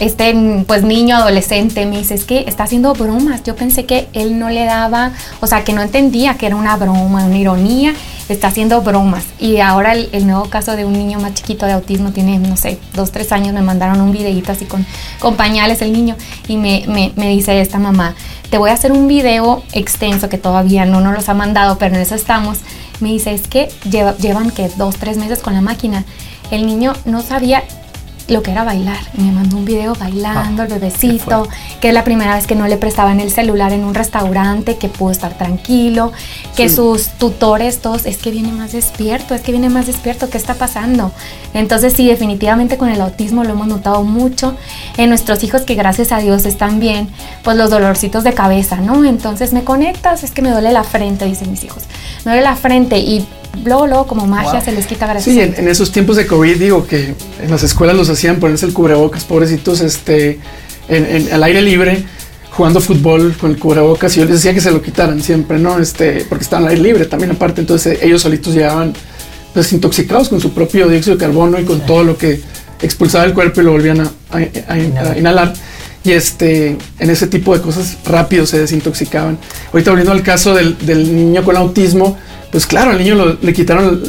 este 0.00 0.64
pues 0.66 0.82
niño 0.82 1.16
adolescente 1.16 1.86
me 1.86 1.98
dice, 1.98 2.14
es 2.14 2.24
que 2.24 2.44
está 2.46 2.64
haciendo 2.64 2.92
bromas. 2.92 3.42
Yo 3.42 3.56
pensé 3.56 3.86
que 3.86 4.08
él 4.12 4.38
no 4.38 4.50
le 4.50 4.64
daba, 4.64 5.12
o 5.40 5.46
sea, 5.46 5.64
que 5.64 5.72
no 5.72 5.82
entendía 5.82 6.34
que 6.34 6.46
era 6.46 6.56
una 6.56 6.76
broma, 6.76 7.24
una 7.24 7.38
ironía, 7.38 7.94
está 8.32 8.48
haciendo 8.48 8.80
bromas. 8.82 9.24
Y 9.38 9.58
ahora 9.58 9.94
el, 9.94 10.26
nuevo 10.26 10.46
caso 10.46 10.76
de 10.76 10.84
un 10.84 10.92
niño 10.92 11.18
más 11.20 11.34
chiquito 11.34 11.66
de 11.66 11.72
autismo 11.72 12.12
tiene, 12.12 12.38
no 12.38 12.56
sé, 12.56 12.78
dos, 12.94 13.10
tres 13.10 13.32
años, 13.32 13.52
me 13.52 13.62
mandaron 13.62 14.00
un 14.00 14.12
videito 14.12 14.52
así 14.52 14.66
con, 14.66 14.86
pañales 15.36 15.82
el 15.82 15.92
niño 15.92 16.16
y 16.48 16.56
me, 16.56 16.84
me, 16.86 17.12
me 17.16 17.28
dice 17.28 17.60
esta 17.60 17.78
mamá, 17.78 18.14
te 18.50 18.58
voy 18.58 18.70
a 18.70 18.74
hacer 18.74 18.92
un 18.92 19.06
video 19.06 19.62
extenso 19.72 20.28
que 20.28 20.38
todavía 20.38 20.84
no 20.84 21.00
nos 21.00 21.14
los 21.14 21.28
ha 21.28 21.34
mandado, 21.34 21.78
pero 21.78 21.94
en 21.94 22.02
eso 22.02 22.14
estamos. 22.14 22.58
Me 23.00 23.08
dice, 23.08 23.32
es 23.32 23.46
que 23.46 23.68
llevan 23.88 24.50
que 24.50 24.68
dos, 24.76 24.96
tres 24.96 25.16
meses 25.16 25.38
con 25.38 25.54
la 25.54 25.60
máquina. 25.60 26.04
El 26.50 26.66
niño 26.66 26.92
no 27.04 27.22
sabía 27.22 27.62
lo 28.30 28.42
que 28.42 28.52
era 28.52 28.64
bailar. 28.64 28.98
Me 29.14 29.30
mandó 29.32 29.56
un 29.56 29.64
video 29.64 29.94
bailando, 29.94 30.62
el 30.62 30.68
bebecito, 30.68 31.48
que 31.80 31.88
es 31.88 31.94
la 31.94 32.04
primera 32.04 32.34
vez 32.34 32.46
que 32.46 32.54
no 32.54 32.66
le 32.66 32.76
prestaban 32.76 33.20
el 33.20 33.30
celular 33.30 33.72
en 33.72 33.84
un 33.84 33.94
restaurante, 33.94 34.76
que 34.76 34.88
pudo 34.88 35.10
estar 35.10 35.34
tranquilo, 35.34 36.12
que 36.56 36.68
sus 36.68 37.08
tutores 37.08 37.80
todos, 37.80 38.06
es 38.06 38.18
que 38.18 38.30
viene 38.30 38.52
más 38.52 38.72
despierto, 38.72 39.34
es 39.34 39.42
que 39.42 39.52
viene 39.52 39.68
más 39.68 39.86
despierto, 39.86 40.30
¿qué 40.30 40.38
está 40.38 40.54
pasando? 40.54 41.12
Entonces 41.54 41.92
sí, 41.92 42.06
definitivamente 42.06 42.78
con 42.78 42.88
el 42.88 43.00
autismo 43.00 43.44
lo 43.44 43.50
hemos 43.50 43.66
notado 43.66 44.02
mucho. 44.02 44.56
En 44.96 45.08
nuestros 45.08 45.42
hijos 45.42 45.62
que 45.62 45.74
gracias 45.74 46.12
a 46.12 46.18
Dios 46.18 46.46
están 46.46 46.80
bien, 46.80 47.08
pues 47.42 47.56
los 47.56 47.70
dolorcitos 47.70 48.24
de 48.24 48.32
cabeza, 48.32 48.76
¿no? 48.76 49.04
Entonces 49.04 49.52
me 49.52 49.64
conectas, 49.64 50.22
es 50.22 50.30
que 50.30 50.42
me 50.42 50.50
duele 50.50 50.72
la 50.72 50.84
frente, 50.84 51.24
dicen 51.24 51.50
mis 51.50 51.64
hijos. 51.64 51.84
Me 52.24 52.32
duele 52.32 52.42
la 52.42 52.56
frente 52.56 52.98
y 52.98 53.26
luego, 53.64 53.86
luego 53.86 54.06
como 54.06 54.26
magia 54.26 54.60
se 54.60 54.72
les 54.72 54.86
quita 54.86 55.06
gracias. 55.06 55.34
Sí, 55.34 55.40
en, 55.40 55.68
esos 55.68 55.92
tiempos 55.92 56.16
de 56.16 56.26
COVID 56.26 56.56
digo 56.56 56.86
que 56.86 57.14
en 57.42 57.50
las 57.50 57.62
escuelas 57.62 57.96
los 57.96 58.08
hacían 58.08 58.36
ponerse 58.36 58.66
el 58.66 58.72
cubrebocas, 58.72 59.24
pobrecitos, 59.24 59.80
este, 59.80 60.38
en, 60.88 61.32
al 61.32 61.42
aire 61.42 61.62
libre, 61.62 62.04
jugando 62.50 62.80
fútbol 62.80 63.36
con 63.40 63.50
el 63.50 63.58
cubrebocas 63.58 64.16
y 64.16 64.20
yo 64.20 64.26
les 64.26 64.34
decía 64.34 64.54
que 64.54 64.60
se 64.60 64.70
lo 64.70 64.82
quitaran 64.82 65.22
siempre, 65.22 65.58
¿no? 65.58 65.78
Este, 65.78 66.24
porque 66.28 66.44
estaban 66.44 66.64
al 66.64 66.70
aire 66.70 66.82
libre 66.82 67.04
también 67.06 67.30
aparte, 67.30 67.60
entonces 67.60 67.98
ellos 68.02 68.22
solitos 68.22 68.54
llegaban 68.54 68.92
pues 69.52 69.72
intoxicados 69.72 70.28
con 70.28 70.40
su 70.40 70.52
propio 70.52 70.88
dióxido 70.88 71.16
de 71.16 71.24
carbono 71.24 71.58
y 71.58 71.64
con 71.64 71.80
todo 71.80 72.04
lo 72.04 72.16
que 72.16 72.40
expulsaba 72.82 73.24
el 73.24 73.34
cuerpo 73.34 73.60
y 73.60 73.64
lo 73.64 73.72
volvían 73.72 74.00
a, 74.30 74.78
inhalar. 75.16 75.52
Y 76.02 76.12
este, 76.12 76.78
en 76.98 77.10
ese 77.10 77.26
tipo 77.26 77.54
de 77.54 77.60
cosas 77.60 77.98
rápido 78.06 78.46
se 78.46 78.58
desintoxicaban. 78.58 79.38
Ahorita 79.72 79.90
volviendo 79.90 80.12
al 80.12 80.22
caso 80.22 80.54
del, 80.54 80.78
del 80.78 81.14
niño 81.14 81.44
con 81.44 81.56
autismo, 81.56 82.16
pues 82.50 82.66
claro, 82.66 82.90
al 82.90 82.98
niño 82.98 83.38
le 83.40 83.52
quitaron 83.52 84.02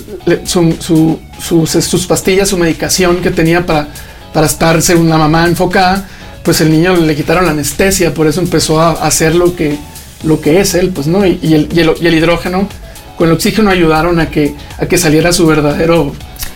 sus, 0.45 2.05
pastillas, 2.07 2.49
su 2.49 2.57
medicación 2.57 3.17
que 3.17 3.29
tenía 3.29 3.65
para, 3.65 3.87
para 4.33 4.47
estarse 4.47 4.95
una 4.95 5.17
mamá 5.17 5.45
enfocada, 5.45 6.07
pues 6.43 6.61
el 6.61 6.71
niño 6.71 6.95
le 6.95 7.15
quitaron 7.15 7.45
la 7.45 7.51
anestesia, 7.51 8.13
por 8.13 8.27
eso 8.27 8.41
empezó 8.41 8.81
a 8.81 8.91
hacer 8.91 9.35
lo 9.35 9.55
que, 9.55 9.77
lo 10.23 10.41
que 10.41 10.59
es 10.59 10.73
él, 10.73 10.89
pues, 10.89 11.05
¿no? 11.05 11.25
Y, 11.25 11.39
el, 11.53 11.69
y, 11.71 11.79
el, 11.79 12.13
hidrógeno 12.13 12.67
con 13.15 13.27
el 13.27 13.33
oxígeno 13.35 13.69
ayudaron 13.69 14.19
a 14.19 14.29
que, 14.29 14.55
a 14.79 14.87
que 14.87 14.97
saliera 14.97 15.31
su 15.33 15.45
verdadero 15.45 16.13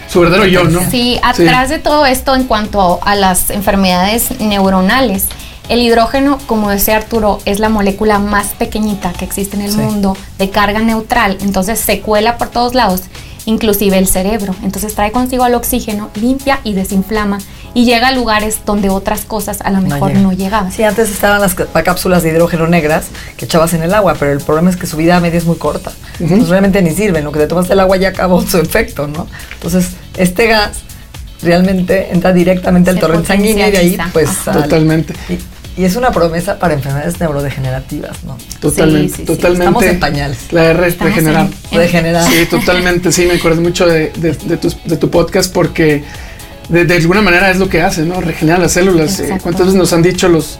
su 0.07 0.19
verdadero 0.21 0.45
yo, 0.45 0.63
¿no? 0.63 0.89
Sí, 0.89 1.19
atrás 1.23 1.69
de 1.69 1.79
todo 1.79 2.05
esto 2.05 2.35
en 2.35 2.45
cuanto 2.45 2.99
a 3.03 3.15
las 3.15 3.49
enfermedades 3.49 4.39
neuronales, 4.39 5.25
el 5.69 5.81
hidrógeno, 5.81 6.37
como 6.45 6.69
decía 6.69 6.97
Arturo, 6.97 7.39
es 7.45 7.59
la 7.59 7.69
molécula 7.69 8.19
más 8.19 8.47
pequeñita 8.47 9.13
que 9.13 9.25
existe 9.25 9.55
en 9.55 9.63
el 9.63 9.75
mundo 9.75 10.15
de 10.37 10.49
carga 10.49 10.79
neutral, 10.79 11.37
entonces 11.41 11.79
se 11.79 12.01
cuela 12.01 12.37
por 12.37 12.49
todos 12.49 12.75
lados, 12.75 13.01
inclusive 13.45 13.97
el 13.97 14.07
cerebro. 14.07 14.55
Entonces 14.63 14.93
trae 14.95 15.11
consigo 15.11 15.45
el 15.45 15.55
oxígeno, 15.55 16.09
limpia 16.15 16.59
y 16.63 16.73
desinflama 16.73 17.39
y 17.73 17.85
llega 17.85 18.07
a 18.07 18.11
lugares 18.11 18.59
donde 18.65 18.89
otras 18.89 19.25
cosas 19.25 19.61
a 19.61 19.69
lo 19.69 19.81
mejor 19.81 20.13
no, 20.13 20.31
llegaban. 20.31 20.71
Sí, 20.71 20.83
antes 20.83 21.09
estaban 21.09 21.41
las 21.41 21.55
cápsulas 21.55 22.23
de 22.23 22.29
hidrógeno 22.29 22.67
negras 22.67 23.07
que 23.35 23.45
echabas 23.45 23.73
en 23.73 23.83
el 23.83 23.93
agua, 23.93 24.15
pero 24.17 24.31
el 24.31 24.39
problema 24.39 24.69
es 24.69 24.77
que 24.77 24.87
su 24.87 24.97
vida 24.97 25.19
media 25.19 25.37
es 25.37 25.45
muy 25.45 25.57
corta. 25.57 25.91
Entonces 26.19 26.47
realmente 26.47 26.81
ni 26.81 26.91
sirven, 26.91 27.23
lo 27.23 27.31
que 27.31 27.39
te 27.39 27.47
tomas 27.47 27.69
el 27.69 27.79
agua 27.79 27.97
ya 27.97 28.09
acabó 28.09 28.41
su 28.41 28.57
efecto, 28.57 29.07
¿no? 29.07 29.27
Entonces, 29.55 29.89
este 30.15 30.47
gas 30.47 30.83
realmente 31.41 32.13
entra 32.13 32.31
directamente 32.31 32.89
al 32.89 32.99
torrente 32.99 33.27
sanguíneo 33.27 33.67
y 33.67 33.71
de 33.71 33.77
ahí 33.77 33.97
pues 34.13 34.29
totalmente 34.45 35.13
y 35.29 35.37
es 35.83 35.95
una 35.97 36.11
promesa 36.11 36.57
para 36.57 36.73
enfermedades 36.73 37.19
neurodegenerativas, 37.19 38.23
¿no? 38.23 38.37
Totalmente, 38.61 39.23
totalmente. 39.23 39.65
Estamos 39.65 39.83
en 39.83 39.99
pañales. 39.99 40.37
La 40.51 40.65
R 40.71 40.87
es 40.87 40.97
regenerar. 40.97 41.49
Regenerar. 41.71 42.31
Sí, 42.31 42.45
totalmente. 42.45 43.11
Sí, 43.11 43.25
me 43.25 43.33
acuerdo 43.33 43.61
mucho 43.61 43.85
de, 43.85 44.07
tu, 44.99 45.09
podcast 45.09 45.53
porque 45.53 46.03
de, 46.69 46.95
alguna 46.95 47.21
manera 47.21 47.51
es 47.51 47.57
lo 47.57 47.67
que 47.67 47.81
hace, 47.81 48.03
¿no? 48.03 48.21
Regenerar 48.21 48.59
las 48.59 48.71
células. 48.71 49.19
Eh, 49.19 49.37
¿Cuántas 49.41 49.65
veces 49.65 49.75
nos 49.75 49.91
han 49.91 50.01
dicho 50.01 50.29
los 50.29 50.59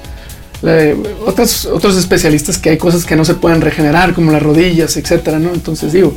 otros, 1.26 1.66
otros 1.66 1.96
especialistas 1.96 2.58
que 2.58 2.72
hay 2.72 2.78
cosas 2.78 3.06
que 3.06 3.16
no 3.16 3.24
se 3.24 3.36
pueden 3.36 3.62
regenerar, 3.62 4.14
como 4.14 4.32
las 4.32 4.42
rodillas, 4.42 4.98
etcétera, 4.98 5.40
¿no? 5.40 5.54
Entonces 5.54 5.94
digo, 5.94 6.14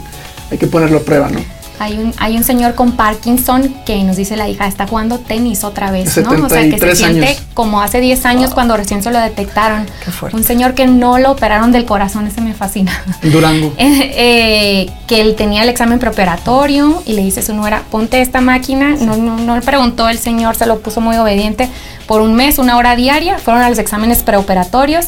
hay 0.50 0.59
que 0.59 0.67
ponerlo 0.67 0.99
a 0.99 1.02
prueba, 1.02 1.28
¿no? 1.28 1.58
Hay 1.80 1.99
un, 1.99 2.12
hay 2.18 2.37
un 2.37 2.44
señor 2.44 2.75
con 2.75 2.92
Parkinson 2.92 3.75
que 3.87 4.02
nos 4.02 4.16
dice 4.16 4.37
la 4.37 4.49
hija, 4.49 4.66
está 4.66 4.87
jugando 4.87 5.18
tenis 5.18 5.62
otra 5.62 5.90
vez, 5.90 6.16
¿no? 6.18 6.30
O 6.44 6.49
sea, 6.49 6.68
que 6.68 6.78
se 6.78 6.97
siente 6.97 7.38
como 7.54 7.80
hace 7.80 8.00
10 8.00 8.26
años 8.26 8.54
cuando 8.54 8.76
recién 8.76 9.02
se 9.02 9.11
lo 9.11 9.18
detectaron. 9.20 9.87
Un 10.32 10.44
señor 10.44 10.75
que 10.75 10.87
no 10.87 11.18
lo 11.18 11.32
operaron 11.32 11.70
del 11.70 11.85
corazón, 11.85 12.26
ese 12.26 12.40
me 12.40 12.54
fascina. 12.54 12.92
Durango. 13.23 13.73
Eh, 13.88 14.12
eh, 14.16 14.91
que 15.06 15.21
él 15.21 15.34
tenía 15.34 15.62
el 15.62 15.69
examen 15.69 15.99
preoperatorio 15.99 17.02
y 17.06 17.12
le 17.14 17.23
dice 17.23 17.41
a 17.41 17.43
su 17.43 17.54
nuera, 17.54 17.82
ponte 17.91 18.21
esta 18.21 18.41
máquina. 18.41 18.97
No, 19.00 19.17
no, 19.17 19.36
no 19.38 19.54
le 19.54 19.62
preguntó 19.62 20.08
el 20.08 20.19
señor, 20.19 20.56
se 20.56 20.67
lo 20.67 20.80
puso 20.80 21.00
muy 21.00 21.17
obediente. 21.17 21.69
Por 22.06 22.21
un 22.21 22.34
mes, 22.34 22.58
una 22.58 22.76
hora 22.76 22.97
diaria, 22.97 23.38
fueron 23.38 23.62
a 23.62 23.71
los 23.71 23.78
exámenes 23.78 24.23
preoperatorios. 24.23 25.06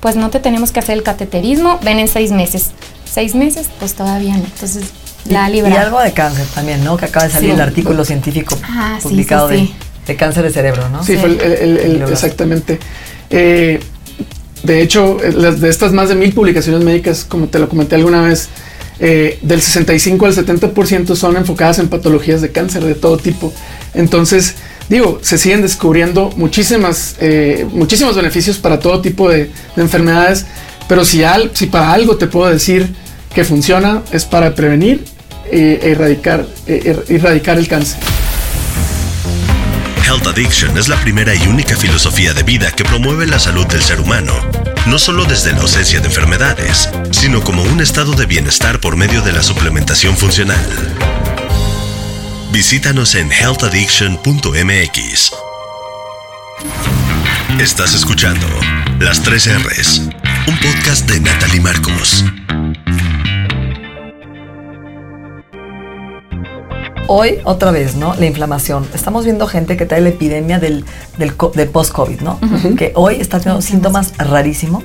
Pues 0.00 0.16
no 0.16 0.30
te 0.30 0.40
tenemos 0.40 0.72
que 0.72 0.80
hacer 0.80 0.96
el 0.96 1.02
cateterismo, 1.02 1.78
ven 1.82 1.98
en 1.98 2.08
seis 2.08 2.32
meses. 2.32 2.70
Seis 3.04 3.34
meses, 3.34 3.68
pues 3.78 3.94
todavía 3.94 4.36
no. 4.36 4.44
Entonces 4.44 4.92
y, 5.28 5.34
algo 5.34 6.00
de 6.00 6.12
cáncer 6.12 6.46
también, 6.54 6.82
¿no? 6.84 6.96
Que 6.96 7.06
acaba 7.06 7.26
de 7.26 7.32
salir 7.32 7.50
el 7.50 7.60
artículo 7.60 8.04
científico 8.04 8.58
ah, 8.64 8.98
publicado 9.02 9.48
de, 9.48 9.68
cáncer 10.16 10.44
de 10.44 10.50
cerebro, 10.50 10.88
¿no? 10.88 11.02
Sí, 11.04 11.16
fue 11.16 11.30
el, 11.30 12.02
exactamente. 12.10 12.78
Eh, 13.30 13.80
de 14.62 14.80
hecho, 14.80 15.16
de 15.16 15.68
estas 15.68 15.92
más 15.92 16.08
de 16.08 16.14
mil 16.14 16.32
publicaciones 16.32 16.84
médicas, 16.84 17.24
como 17.28 17.46
te 17.46 17.58
lo 17.58 17.68
comenté 17.68 17.96
alguna 17.96 18.22
vez, 18.22 18.48
eh, 19.00 19.38
del 19.42 19.60
65 19.60 20.26
al 20.26 20.34
70% 20.34 21.16
son 21.16 21.36
enfocadas 21.36 21.80
en 21.80 21.88
patologías 21.88 22.40
de 22.40 22.52
cáncer 22.52 22.84
de 22.84 22.94
todo 22.94 23.16
tipo. 23.16 23.52
Entonces, 23.94 24.54
digo, 24.88 25.18
se 25.22 25.38
siguen 25.38 25.62
descubriendo 25.62 26.30
muchísimas, 26.36 27.16
eh, 27.20 27.66
muchísimos 27.72 28.14
beneficios 28.14 28.58
para 28.58 28.78
todo 28.78 29.00
tipo 29.00 29.28
de, 29.28 29.50
enfermedades, 29.76 30.46
pero 30.88 31.04
si, 31.04 31.24
al, 31.24 31.50
si 31.54 31.66
para 31.66 31.92
algo 31.92 32.16
te 32.16 32.28
puedo 32.28 32.48
decir 32.48 32.94
que 33.34 33.44
funciona 33.44 34.02
es 34.12 34.24
para 34.24 34.54
prevenir 34.54 35.04
eh, 35.52 35.78
eh, 35.82 35.92
er, 36.66 37.04
erradicar 37.08 37.58
el 37.58 37.68
cáncer. 37.68 37.98
Health 40.02 40.26
Addiction 40.26 40.76
es 40.78 40.88
la 40.88 40.96
primera 40.96 41.34
y 41.34 41.46
única 41.46 41.76
filosofía 41.76 42.32
de 42.34 42.42
vida 42.42 42.72
que 42.72 42.84
promueve 42.84 43.26
la 43.26 43.38
salud 43.38 43.66
del 43.66 43.82
ser 43.82 44.00
humano, 44.00 44.34
no 44.86 44.98
solo 44.98 45.24
desde 45.24 45.52
la 45.52 45.60
ausencia 45.60 46.00
de 46.00 46.06
enfermedades, 46.06 46.88
sino 47.10 47.44
como 47.44 47.62
un 47.62 47.80
estado 47.80 48.14
de 48.14 48.26
bienestar 48.26 48.80
por 48.80 48.96
medio 48.96 49.22
de 49.22 49.32
la 49.32 49.42
suplementación 49.42 50.16
funcional. 50.16 50.66
Visítanos 52.50 53.14
en 53.14 53.30
healthaddiction.mx. 53.30 55.32
Estás 57.60 57.94
escuchando 57.94 58.46
Las 58.98 59.22
3 59.22 59.62
R's, 59.64 60.02
un 60.46 60.58
podcast 60.58 61.08
de 61.08 61.20
Natalie 61.20 61.60
Marcos. 61.60 62.24
Hoy, 67.08 67.38
otra 67.44 67.70
vez, 67.70 67.96
¿no? 67.96 68.14
La 68.14 68.26
inflamación. 68.26 68.86
Estamos 68.94 69.24
viendo 69.24 69.46
gente 69.46 69.76
que 69.76 69.86
trae 69.86 70.00
la 70.00 70.10
epidemia 70.10 70.58
del, 70.58 70.84
del, 71.18 71.68
post-COVID, 71.68 72.20
¿no? 72.20 72.38
Que 72.76 72.92
hoy 72.94 73.16
está 73.20 73.38
teniendo 73.38 73.60
síntomas 73.60 74.12
rarísimos 74.18 74.84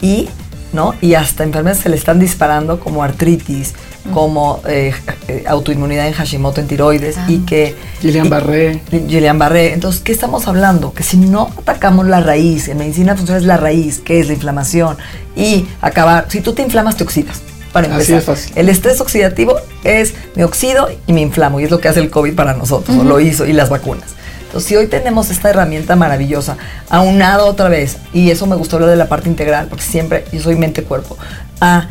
y, 0.00 0.28
¿no? 0.72 0.94
Y 1.00 1.14
hasta 1.14 1.44
enfermedades 1.44 1.82
se 1.82 1.88
le 1.88 1.96
están 1.96 2.20
disparando 2.20 2.78
como 2.78 3.02
artritis, 3.02 3.74
como 4.14 4.60
eh, 4.66 4.94
eh, 5.26 5.44
autoinmunidad 5.46 6.06
en 6.06 6.14
Hashimoto, 6.14 6.60
en 6.60 6.68
tiroides 6.68 7.18
y 7.26 7.38
que... 7.40 7.74
Gillian 8.00 8.30
Barré. 8.30 8.80
Gillian 8.90 9.38
Barré. 9.38 9.74
Entonces, 9.74 10.00
¿qué 10.00 10.12
estamos 10.12 10.46
hablando? 10.46 10.94
Que 10.94 11.02
si 11.02 11.16
no 11.16 11.50
atacamos 11.58 12.06
la 12.06 12.20
raíz, 12.20 12.68
en 12.68 12.78
medicina 12.78 13.16
funcional 13.16 13.42
es 13.42 13.46
la 13.46 13.56
raíz, 13.56 13.98
que 13.98 14.20
es 14.20 14.28
la 14.28 14.34
inflamación, 14.34 14.96
y 15.36 15.66
acabar, 15.80 16.26
si 16.28 16.40
tú 16.40 16.52
te 16.52 16.62
inflamas, 16.62 16.96
te 16.96 17.04
oxidas 17.04 17.42
para 17.82 17.94
empezar. 17.94 18.36
El 18.54 18.68
estrés 18.68 19.00
oxidativo 19.00 19.56
es 19.84 20.14
me 20.34 20.44
oxido 20.44 20.88
y 21.06 21.12
me 21.12 21.20
inflamo, 21.20 21.60
y 21.60 21.64
es 21.64 21.70
lo 21.70 21.80
que 21.80 21.88
hace 21.88 22.00
el 22.00 22.10
COVID 22.10 22.34
para 22.34 22.54
nosotros, 22.54 22.96
o 22.96 23.04
lo 23.04 23.20
hizo, 23.20 23.46
y 23.46 23.52
las 23.52 23.68
vacunas. 23.68 24.10
Entonces, 24.46 24.68
si 24.68 24.76
hoy 24.76 24.86
tenemos 24.86 25.30
esta 25.30 25.50
herramienta 25.50 25.94
maravillosa, 25.94 26.56
aunado 26.88 27.46
otra 27.46 27.68
vez, 27.68 27.98
y 28.12 28.30
eso 28.30 28.46
me 28.46 28.56
gustó 28.56 28.76
hablar 28.76 28.90
de 28.90 28.96
la 28.96 29.06
parte 29.06 29.28
integral, 29.28 29.66
porque 29.68 29.84
siempre 29.84 30.24
yo 30.32 30.40
soy 30.40 30.56
mente-cuerpo, 30.56 31.16
a 31.60 31.88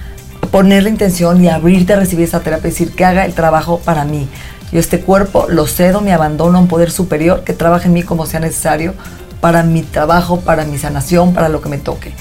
poner 0.52 0.84
la 0.84 0.90
intención 0.90 1.44
y 1.44 1.50
abrirte 1.50 1.94
a 1.94 1.98
recibir 1.98 2.26
esa 2.26 2.40
terapia, 2.40 2.70
decir 2.70 2.94
que 2.94 3.06
haga 3.06 3.26
el 3.26 3.34
trabajo 3.34 3.80
para 3.86 4.06
mí. 4.06 4.28
Yo 4.72 4.80
este 4.80 5.00
cuerpo 5.00 5.46
lo 5.50 5.68
cedo, 5.68 6.02
me 6.02 6.14
abandono 6.14 6.58
a 6.58 6.62
un 6.62 6.68
poder 6.68 6.92
superior 6.92 7.44
que 7.44 7.54
trabaje 7.54 7.88
en 7.88 7.94
mí 7.94 8.04
como 8.04 8.26
sea 8.26 8.40
necesario 8.40 8.94
para 9.40 9.64
mi 9.64 9.84
trabajo, 9.84 10.40
para 10.40 10.66
mi 10.66 10.78
sanación, 10.78 11.34
para 11.34 11.48
lo 11.48 11.62
que 11.62 11.70
me 11.70 11.78
toque 11.78 12.12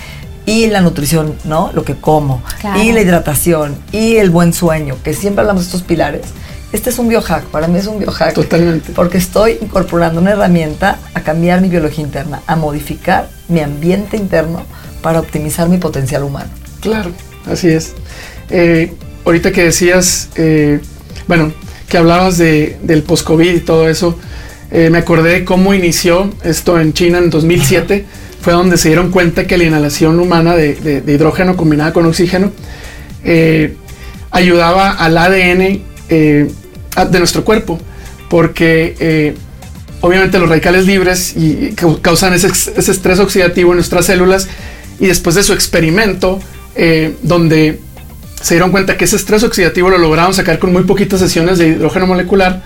y 0.47 0.69
la 0.69 0.81
nutrición, 0.81 1.35
¿no? 1.45 1.71
Lo 1.75 1.85
que 1.85 1.97
como, 1.97 2.43
y 2.83 2.93
la 2.93 3.01
hidratación, 3.03 3.77
y 3.93 4.17
el 4.17 4.31
buen 4.31 4.53
sueño, 4.53 4.97
que 5.03 5.13
siempre 5.13 5.43
hablamos 5.43 5.65
de 5.65 5.67
estos 5.67 5.83
pilares. 5.83 6.23
Este 6.73 6.91
es 6.91 6.99
un 6.99 7.09
biohack, 7.09 7.45
para 7.47 7.69
mí 7.69 7.79
es 7.79 7.87
un 7.87 7.99
biohack. 7.99 8.35
Totalmente. 8.35 8.93
Porque 8.93 9.19
estoy 9.19 9.59
incorporando 9.61 10.21
una 10.21 10.33
herramienta 10.33 10.99
a 11.15 11.21
cambiar 11.21 11.61
mi 11.61 11.69
biología 11.69 12.05
interna, 12.05 12.43
a 12.47 12.57
modificar 12.57 13.29
mi 13.49 13.61
ambiente 13.61 14.17
interno 14.17 14.63
para 15.03 15.21
optimizar 15.21 15.69
mi 15.69 15.79
potencial 15.79 16.23
humano. 16.23 16.51
Claro, 16.81 17.11
así 17.51 17.69
es. 17.69 17.95
Eh, 18.51 18.95
ahorita 19.25 19.53
que 19.53 19.65
decías, 19.65 20.29
eh, 20.37 20.81
bueno, 21.27 21.53
que 21.89 21.99
hablabas 21.99 22.39
de, 22.39 22.79
del 22.83 23.03
post-COVID 23.03 23.55
y 23.55 23.61
todo 23.61 23.89
eso, 23.89 24.19
eh, 24.71 24.91
me 24.91 24.99
acordé 24.99 25.45
cómo 25.45 25.75
inició 25.75 26.31
esto 26.43 26.81
en 26.81 26.93
China 26.93 27.19
en 27.19 27.31
2007. 27.31 28.05
Fue 28.41 28.53
donde 28.53 28.77
se 28.79 28.89
dieron 28.89 29.11
cuenta 29.11 29.47
que 29.47 29.59
la 29.59 29.65
inhalación 29.65 30.21
humana 30.21 30.55
de, 30.55 31.03
hidrógeno 31.07 31.57
combinada 31.57 31.93
con 31.93 32.07
oxígeno 32.07 32.53
eh, 33.25 33.75
ayudaba 34.31 34.93
al 34.93 35.19
ADN 35.19 35.83
eh, 36.09 36.49
de 37.11 37.19
nuestro 37.19 37.45
cuerpo, 37.45 37.81
porque 38.31 39.35
obviamente 40.01 40.39
los 40.39 40.49
radicales 40.49 40.87
libres 40.87 41.35
y, 41.37 41.75
causan 42.03 42.35
ese, 42.35 42.49
ese, 42.49 42.93
estrés 42.93 43.19
oxidativo 43.19 43.73
en 43.73 43.77
nuestras 43.77 44.07
células 44.07 44.49
y 45.01 45.07
después 45.07 45.35
de 45.35 45.43
su 45.43 45.53
experimento, 45.53 46.39
donde 47.23 47.81
se 48.41 48.55
dieron 48.55 48.71
cuenta 48.71 48.97
que 48.97 49.07
ese 49.07 49.17
estrés 49.17 49.43
oxidativo 49.43 49.91
lo 49.91 49.99
lograron 49.99 50.33
sacar 50.33 50.59
con 50.59 50.73
muy 50.73 50.85
poquitas 50.85 51.21
sesiones 51.21 51.59
de 51.59 51.69
hidrógeno 51.69 52.07
molecular, 52.07 52.63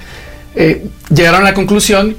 eh, 0.54 0.86
llegaron 1.14 1.42
a 1.42 1.44
la 1.44 1.54
conclusión 1.54 2.16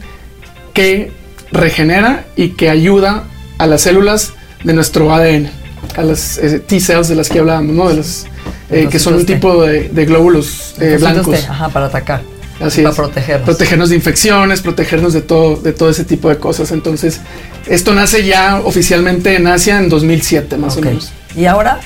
que 0.74 1.12
regenera 1.52 2.26
y 2.36 2.50
que 2.50 2.70
ayuda 2.70 3.26
a 3.58 3.67
las 3.67 3.82
células 3.82 4.34
de 4.63 4.74
nuestro 4.74 5.13
ADN, 5.13 5.50
a 5.96 6.02
las 6.04 6.38
eh, 6.38 6.60
T-cells 6.60 7.08
de 7.08 7.15
las 7.15 7.30
que 7.30 7.39
hablábamos, 7.39 7.76
¿no? 7.76 7.89
De 7.89 7.96
las, 7.96 8.26
eh, 8.70 8.88
que 8.89 9.00
son 9.00 9.15
un 9.15 9.26
tipo 9.26 9.63
de, 9.63 9.89
glóbulos 10.06 10.76
blancos. 10.78 11.46
ajá, 11.50 11.70
para 11.70 11.88
atacar. 11.88 12.22
Así 12.62 12.84
para 12.84 12.96
protegernos. 12.96 13.46
Protegernos 13.46 13.89
de 13.89 13.96
infecciones, 13.96 14.62
protegernos 14.62 15.13
de 15.13 15.22
todo, 15.22 15.56
de 15.58 15.74
todo 15.74 15.89
ese 15.89 16.06
tipo 16.06 16.30
de 16.30 16.38
cosas. 16.38 16.72
Entonces, 16.72 17.20
esto 17.65 17.94
nace 17.94 18.24
ya 18.24 18.62
oficialmente 18.63 19.36
en 19.36 19.48
Asia 19.48 19.80
en 19.80 19.89
2007, 19.89 20.58
más 20.58 20.78
o 20.78 20.82
menos. 20.82 21.12
Y 21.36 21.46
ahora, 21.46 21.80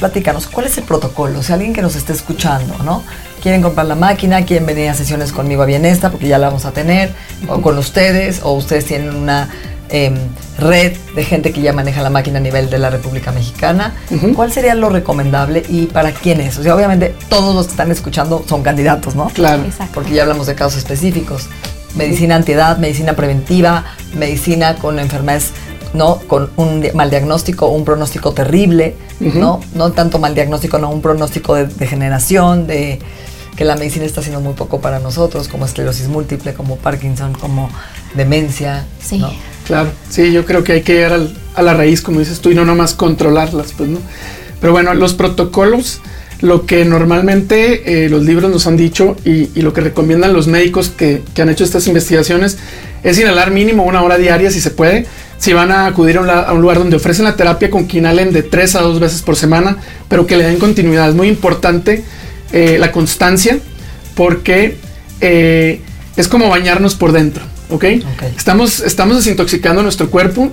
platícanos, 0.00 0.48
¿cuál 0.48 0.66
es 0.66 0.76
el 0.78 0.84
protocolo? 0.84 1.38
O 1.38 1.42
sea, 1.42 1.54
alguien 1.54 1.72
que 1.72 1.82
nos 1.82 1.94
esté 1.94 2.12
escuchando, 2.12 2.76
¿no? 2.84 3.04
Quieren 3.46 3.62
comprar 3.62 3.86
la 3.86 3.94
máquina, 3.94 4.44
quieren 4.44 4.66
venir 4.66 4.88
a 4.88 4.94
sesiones 4.94 5.30
conmigo 5.30 5.62
a 5.62 5.66
Bienesta, 5.66 6.10
porque 6.10 6.26
ya 6.26 6.36
la 6.36 6.48
vamos 6.48 6.64
a 6.64 6.72
tener, 6.72 7.12
o 7.46 7.62
con 7.62 7.78
ustedes, 7.78 8.40
o 8.42 8.50
ustedes 8.54 8.86
tienen 8.86 9.14
una 9.14 9.48
em, 9.88 10.16
red 10.58 10.96
de 11.14 11.24
gente 11.24 11.52
que 11.52 11.60
ya 11.60 11.72
maneja 11.72 12.02
la 12.02 12.10
máquina 12.10 12.38
a 12.38 12.42
nivel 12.42 12.70
de 12.70 12.80
la 12.80 12.90
República 12.90 13.30
Mexicana. 13.30 13.94
¿Cuál 14.34 14.50
sería 14.50 14.74
lo 14.74 14.88
recomendable 14.88 15.62
y 15.68 15.86
para 15.86 16.10
quiénes? 16.10 16.58
O 16.58 16.64
sea, 16.64 16.74
obviamente 16.74 17.14
todos 17.28 17.54
los 17.54 17.66
que 17.66 17.70
están 17.70 17.92
escuchando 17.92 18.44
son 18.48 18.64
candidatos, 18.64 19.14
¿no? 19.14 19.28
Claro. 19.28 19.62
Porque 19.94 20.14
ya 20.14 20.22
hablamos 20.22 20.48
de 20.48 20.56
casos 20.56 20.78
específicos. 20.78 21.48
Medicina 21.94 22.34
antiedad, 22.34 22.78
medicina 22.78 23.12
preventiva, 23.12 23.84
medicina 24.12 24.74
con 24.74 24.98
enfermedades 24.98 25.52
¿no? 25.92 26.16
Con 26.26 26.50
un 26.56 26.84
mal 26.94 27.10
diagnóstico, 27.10 27.68
un 27.68 27.84
pronóstico 27.84 28.32
terrible, 28.32 28.96
¿no? 29.20 29.60
No 29.72 29.92
tanto 29.92 30.18
mal 30.18 30.34
diagnóstico, 30.34 30.78
no 30.78 30.90
un 30.90 31.00
pronóstico 31.00 31.54
de 31.54 31.66
degeneración, 31.66 32.66
de 32.66 32.98
que 33.56 33.64
la 33.64 33.76
medicina 33.76 34.04
está 34.04 34.20
haciendo 34.20 34.40
muy 34.40 34.54
poco 34.54 34.80
para 34.80 34.98
nosotros, 35.00 35.48
como 35.48 35.64
esclerosis 35.64 36.08
múltiple, 36.08 36.54
como 36.54 36.76
Parkinson, 36.76 37.32
como 37.32 37.70
demencia. 38.14 38.84
Sí. 39.00 39.22
Claro, 39.66 39.90
sí, 40.10 40.30
yo 40.32 40.44
creo 40.44 40.62
que 40.62 40.72
hay 40.72 40.82
que 40.82 40.94
llegar 40.94 41.20
a 41.54 41.62
la 41.62 41.74
raíz, 41.74 42.02
como 42.02 42.20
dices 42.20 42.40
tú, 42.40 42.50
y 42.50 42.54
no 42.54 42.64
nomás 42.64 42.94
controlarlas, 42.94 43.72
pues, 43.76 43.88
¿no? 43.88 43.98
Pero 44.60 44.72
bueno, 44.72 44.94
los 44.94 45.14
protocolos, 45.14 46.00
lo 46.40 46.66
que 46.66 46.84
normalmente 46.84 48.04
eh, 48.04 48.08
los 48.08 48.24
libros 48.24 48.50
nos 48.50 48.66
han 48.66 48.76
dicho 48.76 49.16
y, 49.24 49.46
lo 49.60 49.72
que 49.72 49.80
recomiendan 49.80 50.32
los 50.32 50.46
médicos 50.46 50.90
que, 50.90 51.22
han 51.40 51.48
hecho 51.48 51.64
estas 51.64 51.86
investigaciones 51.86 52.58
es 53.02 53.18
inhalar 53.18 53.50
mínimo 53.50 53.84
una 53.84 54.02
hora 54.02 54.18
diaria 54.18 54.50
si 54.50 54.60
se 54.60 54.70
puede. 54.70 55.06
Si 55.38 55.52
van 55.52 55.70
a 55.70 55.86
acudir 55.86 56.16
a 56.18 56.52
un, 56.52 56.62
lugar 56.62 56.78
donde 56.78 56.96
ofrecen 56.96 57.24
la 57.24 57.36
terapia 57.36 57.70
con 57.70 57.86
que 57.86 57.98
inhalen 57.98 58.32
de 58.32 58.42
tres 58.42 58.74
a 58.74 58.80
dos 58.80 59.00
veces 59.00 59.22
por 59.22 59.36
semana, 59.36 59.76
pero 60.08 60.26
que 60.26 60.36
le 60.36 60.44
den 60.44 60.58
continuidad. 60.58 61.08
Es 61.08 61.14
muy 61.14 61.28
importante 61.28 62.04
eh, 62.52 62.76
la 62.78 62.92
constancia, 62.92 63.58
porque 64.14 64.76
eh, 65.20 65.80
es 66.16 66.28
como 66.28 66.48
bañarnos 66.48 66.94
por 66.94 67.12
dentro, 67.12 67.44
¿ok? 67.70 67.84
Estamos, 68.36 68.80
estamos 68.80 69.16
desintoxicando 69.16 69.82
nuestro 69.82 70.10
cuerpo, 70.10 70.52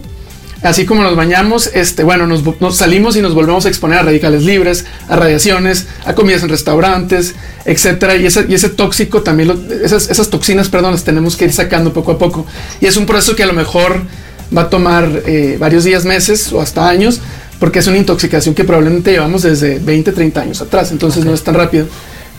así 0.62 0.86
como 0.86 1.04
nos 1.04 1.16
bañamos, 1.16 1.70
este, 1.74 2.04
bueno, 2.04 2.28
nos, 2.28 2.78
salimos 2.78 3.16
y 3.16 3.22
nos 3.22 3.34
volvemos 3.34 3.66
a 3.66 3.70
exponer 3.70 4.00
a 4.00 4.04
radicales 4.04 4.44
libres, 4.44 4.86
a 5.08 5.16
radiaciones, 5.16 5.88
a 6.06 6.16
comidas 6.16 6.44
en 6.44 6.50
restaurantes, 6.50 7.36
etcétera, 7.66 8.16
y 8.16 8.26
ese, 8.26 8.46
y 8.50 8.54
ese 8.54 8.70
tóxico 8.70 9.22
también, 9.22 9.68
esas, 9.84 10.10
esas 10.10 10.30
toxinas, 10.30 10.70
perdón, 10.70 10.94
las 10.94 11.04
tenemos 11.04 11.36
que 11.36 11.46
ir 11.46 11.54
sacando 11.54 11.94
poco 11.94 12.14
a 12.14 12.18
poco, 12.18 12.46
y 12.82 12.88
es 12.88 12.98
un 12.98 13.06
proceso 13.06 13.36
que 13.36 13.44
a 13.44 13.48
lo 13.48 13.54
mejor 13.54 14.02
va 14.56 14.64
a 14.64 14.70
tomar 14.70 15.24
eh, 15.26 15.58
varios 15.60 15.84
días, 15.84 16.06
meses 16.06 16.52
o 16.54 16.62
hasta 16.62 16.88
años, 16.88 17.22
porque 17.60 17.80
es 17.80 17.88
una 17.88 17.98
intoxicación 17.98 18.56
que 18.56 18.64
probablemente 18.64 19.12
llevamos 19.12 19.44
desde 19.44 19.80
20, 19.80 20.12
30 20.12 20.42
años 20.42 20.62
atrás, 20.62 20.92
entonces 20.92 21.26
no 21.26 21.34
es 21.34 21.44
tan 21.44 21.56
rápido. 21.56 21.88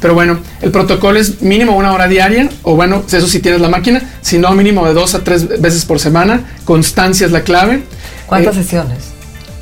Pero 0.00 0.14
bueno, 0.14 0.38
el 0.60 0.70
protocolo 0.70 1.18
es 1.18 1.40
mínimo 1.40 1.76
una 1.76 1.92
hora 1.92 2.08
diaria, 2.08 2.50
o 2.62 2.74
bueno, 2.76 3.04
eso 3.10 3.26
si 3.26 3.40
tienes 3.40 3.60
la 3.60 3.68
máquina, 3.68 4.02
si 4.20 4.38
no, 4.38 4.50
mínimo 4.52 4.86
de 4.86 4.92
dos 4.92 5.14
a 5.14 5.24
tres 5.24 5.48
veces 5.60 5.84
por 5.86 5.98
semana. 5.98 6.44
Constancia 6.64 7.24
es 7.24 7.32
la 7.32 7.42
clave. 7.42 7.84
¿Cuántas 8.26 8.56
eh, 8.56 8.62
sesiones? 8.62 8.98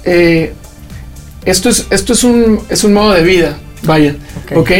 Eh, 0.04 0.52
esto 1.44 1.68
es, 1.68 1.86
esto 1.90 2.12
es, 2.12 2.24
un, 2.24 2.60
es 2.68 2.82
un 2.82 2.92
modo 2.92 3.12
de 3.12 3.22
vida, 3.22 3.56
vaya, 3.84 4.16
¿ok? 4.54 4.70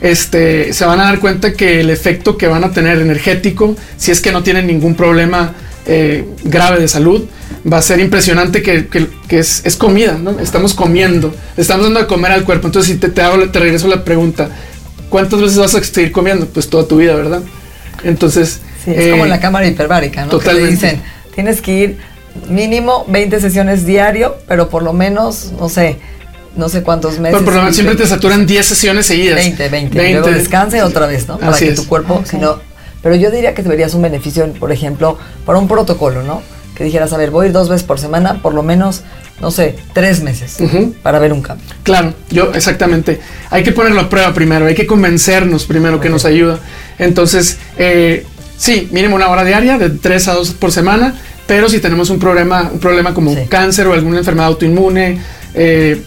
Este, 0.00 0.72
se 0.72 0.84
van 0.86 1.00
a 1.00 1.04
dar 1.04 1.20
cuenta 1.20 1.52
que 1.52 1.80
el 1.80 1.90
efecto 1.90 2.38
que 2.38 2.46
van 2.46 2.64
a 2.64 2.72
tener 2.72 2.98
energético, 3.00 3.76
si 3.98 4.10
es 4.10 4.20
que 4.20 4.32
no 4.32 4.42
tienen 4.42 4.66
ningún 4.66 4.94
problema 4.94 5.54
eh, 5.86 6.26
grave 6.44 6.80
de 6.80 6.88
salud, 6.88 7.24
va 7.70 7.78
a 7.78 7.82
ser 7.82 8.00
impresionante 8.00 8.62
que, 8.62 8.88
es, 9.30 9.76
comida, 9.76 10.18
¿no? 10.18 10.38
Estamos 10.38 10.74
comiendo, 10.74 11.34
estamos 11.56 11.84
dando 11.84 12.00
de 12.00 12.06
comer 12.06 12.32
al 12.32 12.44
cuerpo. 12.44 12.66
Entonces, 12.66 12.92
si 12.92 12.98
te, 12.98 13.08
te, 13.08 13.22
hago, 13.22 13.50
te 13.50 13.58
regreso 13.58 13.88
la 13.88 14.04
pregunta, 14.04 14.50
¿cuántas 15.08 15.40
veces 15.40 15.58
vas 15.58 15.74
a 15.74 15.82
seguir 15.82 16.12
comiendo? 16.12 16.46
Pues 16.46 16.68
toda 16.68 16.86
tu 16.86 16.96
vida, 16.96 17.14
¿verdad? 17.14 17.42
Entonces... 18.04 18.60
Sí, 18.84 18.92
es 18.94 19.10
como 19.10 19.24
en 19.24 19.30
la 19.30 19.36
eh, 19.36 19.40
cámara 19.40 19.66
hiperbárica, 19.66 20.24
¿no? 20.24 20.30
Totalmente. 20.30 20.70
dicen, 20.70 21.02
tienes 21.34 21.60
que 21.60 21.72
ir 21.72 21.98
mínimo 22.48 23.04
20 23.08 23.40
sesiones 23.40 23.84
diario, 23.84 24.36
pero 24.48 24.70
por 24.70 24.82
lo 24.82 24.94
menos, 24.94 25.52
no 25.58 25.68
sé, 25.68 25.98
no 26.56 26.68
sé 26.68 26.82
cuántos 26.82 27.18
meses. 27.18 27.32
Pero 27.32 27.44
por 27.44 27.54
lo 27.54 27.60
menos 27.60 27.74
siempre 27.74 27.96
te 27.96 28.06
saturan 28.06 28.46
10 28.46 28.66
sesiones 28.66 29.06
seguidas. 29.06 29.36
20, 29.36 29.68
20. 29.68 29.98
20. 29.98 30.20
Luego 30.20 30.38
descanse 30.38 30.82
otra 30.82 31.06
vez, 31.06 31.28
¿no? 31.28 31.38
Para 31.38 31.56
que 31.56 31.72
tu 31.72 31.86
cuerpo, 31.86 32.22
si 32.24 32.38
no... 32.38 32.69
Pero 33.02 33.14
yo 33.14 33.30
diría 33.30 33.54
que 33.54 33.62
deberías 33.62 33.94
un 33.94 34.02
beneficio, 34.02 34.52
por 34.54 34.72
ejemplo, 34.72 35.18
para 35.46 35.58
un 35.58 35.68
protocolo, 35.68 36.22
¿no? 36.22 36.42
que 36.80 36.84
dijeras, 36.84 37.12
a 37.12 37.18
ver, 37.18 37.30
voy 37.30 37.44
a 37.44 37.48
ir 37.48 37.52
dos 37.52 37.68
veces 37.68 37.86
por 37.86 38.00
semana, 38.00 38.40
por 38.40 38.54
lo 38.54 38.62
menos, 38.62 39.02
no 39.38 39.50
sé, 39.50 39.76
tres 39.92 40.22
meses 40.22 40.56
para 41.02 41.18
ver 41.18 41.30
un 41.30 41.42
cambio. 41.42 41.66
Claro, 41.82 42.14
yo 42.30 42.54
exactamente. 42.54 43.20
Hay 43.50 43.62
que 43.62 43.72
ponerlo 43.72 44.00
a 44.00 44.08
prueba 44.08 44.32
primero, 44.32 44.64
hay 44.64 44.74
que 44.74 44.86
convencernos 44.86 45.66
primero 45.66 46.00
que 46.00 46.08
nos 46.08 46.24
ayuda. 46.24 46.58
Entonces, 46.98 47.58
eh, 47.76 48.24
sí, 48.56 48.88
mínimo 48.92 49.14
una 49.14 49.28
hora 49.28 49.44
diaria, 49.44 49.76
de 49.76 49.90
tres 49.90 50.26
a 50.28 50.32
dos 50.32 50.52
por 50.52 50.72
semana, 50.72 51.14
pero 51.46 51.68
si 51.68 51.80
tenemos 51.80 52.08
un 52.08 52.18
problema, 52.18 52.70
un 52.72 52.80
problema 52.80 53.12
como 53.12 53.36
cáncer 53.50 53.86
o 53.86 53.92
alguna 53.92 54.16
enfermedad 54.16 54.46
autoinmune, 54.46 55.20
eh, 55.52 56.00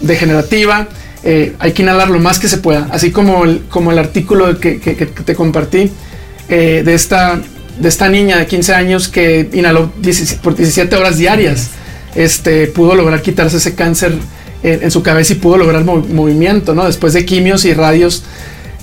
degenerativa, 0.00 0.88
eh, 1.24 1.54
hay 1.58 1.72
que 1.72 1.82
inhalar 1.82 2.10
lo 2.10 2.20
más 2.20 2.38
que 2.38 2.48
se 2.48 2.58
pueda, 2.58 2.88
así 2.92 3.10
como 3.10 3.44
el, 3.44 3.62
como 3.68 3.90
el 3.90 3.98
artículo 3.98 4.60
que, 4.60 4.78
que 4.78 4.94
te 4.94 5.34
compartí 5.34 5.90
de 6.48 6.94
esta 6.94 7.40
de 7.78 7.88
esta 7.88 8.08
niña 8.08 8.38
de 8.38 8.46
15 8.46 8.74
años 8.74 9.08
que 9.08 9.48
inhaló 9.52 9.90
por 10.42 10.54
17 10.54 10.96
horas 10.96 11.18
diarias. 11.18 11.70
Este, 12.14 12.68
pudo 12.68 12.94
lograr 12.94 13.22
quitarse 13.22 13.56
ese 13.56 13.74
cáncer 13.74 14.16
en, 14.62 14.90
su 14.90 15.02
cabeza 15.02 15.32
y 15.32 15.36
pudo 15.36 15.58
lograr 15.58 15.84
movimiento, 15.84 16.74
¿no? 16.74 16.86
Después 16.86 17.12
de 17.12 17.26
quimios 17.26 17.64
y 17.64 17.74
radios, 17.74 18.22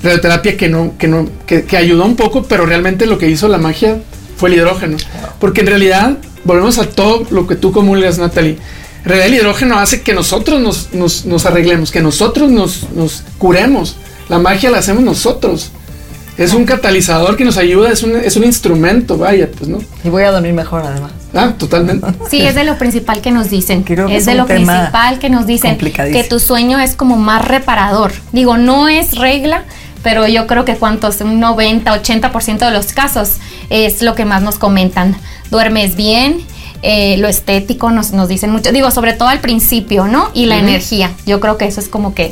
radioterapia 0.04 0.58
que 0.58 0.68
no, 0.68 0.96
que 0.98 1.08
no, 1.08 1.28
que, 1.48 1.66
ayudó 1.78 2.06
un 2.06 2.16
poco, 2.16 2.44
pero 2.44 2.66
realmente 2.66 3.06
lo 3.06 3.18
que 3.18 3.30
hizo 3.30 3.48
la 3.48 3.58
magia 3.58 4.02
fue 4.36 4.50
el 4.50 4.56
hidrógeno. 4.56 4.98
Porque 5.40 5.62
en 5.62 5.68
realidad, 5.68 6.18
volvemos 6.44 6.78
a 6.78 6.90
todo 6.90 7.26
lo 7.32 7.48
que 7.48 7.56
tú 7.56 7.72
comulgas, 7.72 8.20
Natalie. 8.20 8.58
En 9.04 9.10
realidad 9.10 9.28
el 9.28 9.34
hidrógeno 9.36 9.78
hace 9.80 10.02
que 10.02 10.14
nosotros 10.14 10.62
nos, 10.94 11.26
nos, 11.26 11.46
arreglemos, 11.46 11.92
que 11.92 12.02
nosotros 12.02 12.52
nos, 12.52 12.90
nos 12.92 13.24
curemos. 13.38 13.98
La 14.30 14.38
magia 14.38 14.70
la 14.70 14.78
hacemos 14.78 15.04
nosotros. 15.04 15.72
Es 16.38 16.54
un 16.54 16.66
catalizador 16.66 17.36
que 17.36 17.44
nos 17.44 17.58
ayuda, 17.58 17.92
es 17.92 18.04
un, 18.04 18.16
es 18.16 18.36
un 18.36 18.44
instrumento, 18.44 19.18
vaya, 19.18 19.50
pues, 19.52 19.70
¿no? 19.70 19.80
Y 20.04 20.10
voy 20.10 20.24
a 20.24 20.32
dormir 20.32 20.54
mejor, 20.54 20.84
además. 20.86 21.12
Ah, 21.34 21.54
totalmente. 21.58 22.08
Sí, 22.30 22.42
es 22.42 22.56
de 22.56 22.64
lo 22.64 22.78
principal 22.78 23.22
que 23.22 23.32
nos 23.32 23.50
dicen. 23.50 23.84
es, 24.10 24.26
de 24.26 24.36
lo 24.36 24.46
principal 24.46 25.20
que 25.20 25.30
nos 25.30 25.46
dicen. 25.46 25.78
Que 25.78 26.26
tu 26.28 26.40
sueño 26.40 26.80
es 26.80 26.96
como 26.96 27.18
más 27.18 27.46
reparador. 27.46 28.14
Digo, 28.32 28.58
no 28.58 28.88
es 28.88 29.18
regla, 29.18 29.66
pero 30.04 30.28
yo 30.28 30.48
creo 30.48 30.64
que 30.64 30.76
cuantos, 30.76 31.22
un 31.22 31.40
90, 31.40 32.02
80% 32.02 32.58
de 32.60 32.72
los 32.72 32.94
casos 32.94 33.38
es 33.70 34.02
lo 34.02 34.16
que 34.16 34.26
más 34.26 34.42
nos 34.42 34.58
comentan. 34.58 35.18
Duermes 35.50 35.96
bien, 35.96 36.42
eh, 36.84 37.18
lo 37.18 37.28
estético 37.28 37.92
nos, 37.92 38.12
nos 38.12 38.28
dicen 38.28 38.50
mucho, 38.52 38.72
digo, 38.72 38.92
sobre 38.92 39.14
todo 39.14 39.30
al 39.30 39.40
principio, 39.40 40.08
¿no? 40.08 40.30
Y 40.34 40.46
la 40.46 40.58
energía. 40.58 41.12
Yo 41.26 41.40
creo 41.40 41.58
que 41.58 41.66
eso 41.66 41.80
es 41.80 41.88
como 41.88 42.14
que 42.16 42.30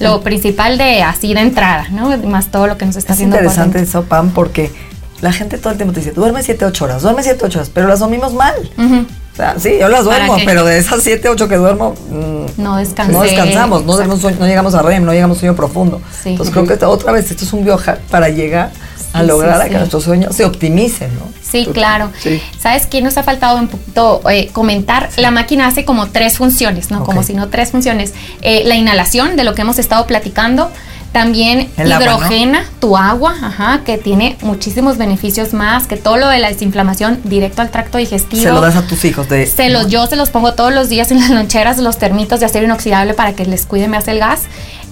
lo 0.00 0.22
principal 0.22 0.78
de 0.78 1.02
así 1.02 1.32
de 1.34 1.40
entrada, 1.40 1.86
¿no? 1.90 2.16
Más 2.18 2.50
todo 2.50 2.66
lo 2.66 2.76
que 2.78 2.86
nos 2.86 2.96
está 2.96 3.12
haciendo. 3.12 3.36
Es 3.36 3.42
interesante 3.42 3.80
eso, 3.80 4.02
Pam, 4.04 4.30
porque 4.30 4.72
la 5.20 5.32
gente 5.32 5.56
todo 5.56 5.70
el 5.70 5.76
tiempo 5.76 5.94
te 5.94 6.00
dice, 6.00 6.12
duerme 6.12 6.42
7, 6.42 6.64
8 6.64 6.84
horas, 6.84 7.02
duerme 7.02 7.22
7, 7.22 7.44
8 7.44 7.58
horas, 7.58 7.70
pero 7.72 7.86
las 7.86 8.00
dormimos 8.00 8.34
mal. 8.34 8.54
O 8.76 9.36
sea, 9.36 9.54
sí, 9.58 9.78
yo 9.80 9.88
las 9.88 10.04
duermo, 10.04 10.36
pero 10.44 10.64
de 10.64 10.78
esas 10.78 11.02
7, 11.02 11.28
8 11.28 11.48
que 11.48 11.56
duermo, 11.56 11.94
mm, 12.10 12.60
no, 12.60 12.76
descansé, 12.76 13.12
no 13.12 13.22
descansamos, 13.22 13.86
no, 13.86 13.96
no, 13.96 14.46
llegamos 14.46 14.74
a 14.74 14.82
REM, 14.82 15.04
no 15.04 15.12
llegamos 15.12 15.38
a 15.38 15.40
sueño 15.40 15.54
profundo. 15.54 16.02
Entonces 16.24 16.52
creo 16.52 16.66
que 16.66 16.84
otra 16.84 17.12
vez 17.12 17.30
esto 17.30 17.44
es 17.44 17.52
un 17.52 17.64
biohack 17.64 18.00
para 18.10 18.28
llegar 18.28 18.72
a 19.12 19.20
Sí, 19.20 19.26
lograr 19.26 19.56
sí, 19.56 19.60
a 19.60 19.64
que 19.64 19.70
sí. 19.72 19.78
nuestros 19.78 20.04
sueños 20.04 20.34
se 20.36 20.44
optimicen, 20.44 21.14
¿no? 21.14 21.30
Sí, 21.42 21.66
claro. 21.72 22.10
Sí. 22.20 22.40
¿Sabes 22.60 22.86
qué 22.86 23.02
nos 23.02 23.18
ha 23.18 23.22
faltado 23.22 23.58
un 23.58 23.68
poquito 23.68 24.22
eh, 24.30 24.48
comentar? 24.52 25.10
La 25.16 25.30
máquina 25.30 25.66
hace 25.66 25.84
como 25.84 26.08
tres 26.08 26.38
funciones, 26.38 26.90
¿no? 26.90 27.04
Como 27.04 27.22
si 27.22 27.34
no 27.34 27.48
tres 27.48 27.70
funciones. 27.72 28.14
Eh, 28.40 28.62
la 28.64 28.74
inhalación, 28.76 29.36
de 29.36 29.44
lo 29.44 29.54
que 29.54 29.62
hemos 29.62 29.78
estado 29.78 30.06
platicando. 30.06 30.70
También 31.12 31.68
El 31.76 31.92
agua, 31.92 32.06
¿no? 32.06 32.16
hidrogena 32.16 32.64
tu 32.80 32.96
agua, 32.96 33.34
ajá, 33.42 33.82
que 33.84 33.98
tiene 33.98 34.38
muchísimos 34.40 34.96
beneficios 34.96 35.52
más 35.52 35.86
que 35.86 35.98
todo 35.98 36.16
lo 36.16 36.26
de 36.26 36.38
la 36.38 36.48
desinflamación 36.48 37.20
directo 37.24 37.60
al 37.60 37.68
tracto 37.70 37.98
digestivo. 37.98 38.42
Se 38.42 38.50
lo 38.50 38.62
das 38.62 38.76
a 38.76 38.86
tus 38.86 39.04
hijos 39.04 39.28
de... 39.28 39.44
Se 39.44 39.68
los, 39.68 39.88
yo 39.88 40.06
se 40.06 40.16
los 40.16 40.30
pongo 40.30 40.54
todos 40.54 40.72
los 40.72 40.88
días 40.88 41.10
en 41.10 41.20
las 41.20 41.28
loncheras, 41.28 41.76
los 41.76 41.98
termitos 41.98 42.40
de 42.40 42.46
acero 42.46 42.64
inoxidable 42.64 43.12
para 43.12 43.34
que 43.34 43.44
les 43.44 43.66
cuide 43.66 43.88
más 43.88 44.08
el 44.08 44.20
gas. 44.20 44.44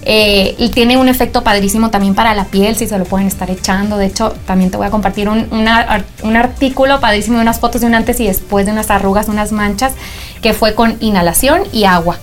Eh, 0.03 0.55
y 0.57 0.69
tiene 0.69 0.97
un 0.97 1.07
efecto 1.07 1.43
padrísimo 1.43 1.89
también 1.89 2.15
para 2.15 2.33
la 2.33 2.45
piel, 2.45 2.75
si 2.75 2.87
se 2.87 2.97
lo 2.97 3.05
pueden 3.05 3.27
estar 3.27 3.49
echando. 3.51 3.97
De 3.97 4.07
hecho, 4.07 4.33
también 4.45 4.71
te 4.71 4.77
voy 4.77 4.87
a 4.87 4.91
compartir 4.91 5.29
un, 5.29 5.47
un 5.51 6.35
artículo 6.35 6.99
padrísimo 6.99 7.37
de 7.37 7.43
unas 7.43 7.59
fotos 7.59 7.81
de 7.81 7.87
un 7.87 7.95
antes 7.95 8.19
y 8.19 8.25
después 8.25 8.65
de 8.65 8.71
unas 8.71 8.89
arrugas, 8.89 9.27
unas 9.27 9.51
manchas, 9.51 9.93
que 10.41 10.53
fue 10.53 10.73
con 10.73 10.97
inhalación 11.01 11.63
y 11.71 11.83
agua. 11.83 12.17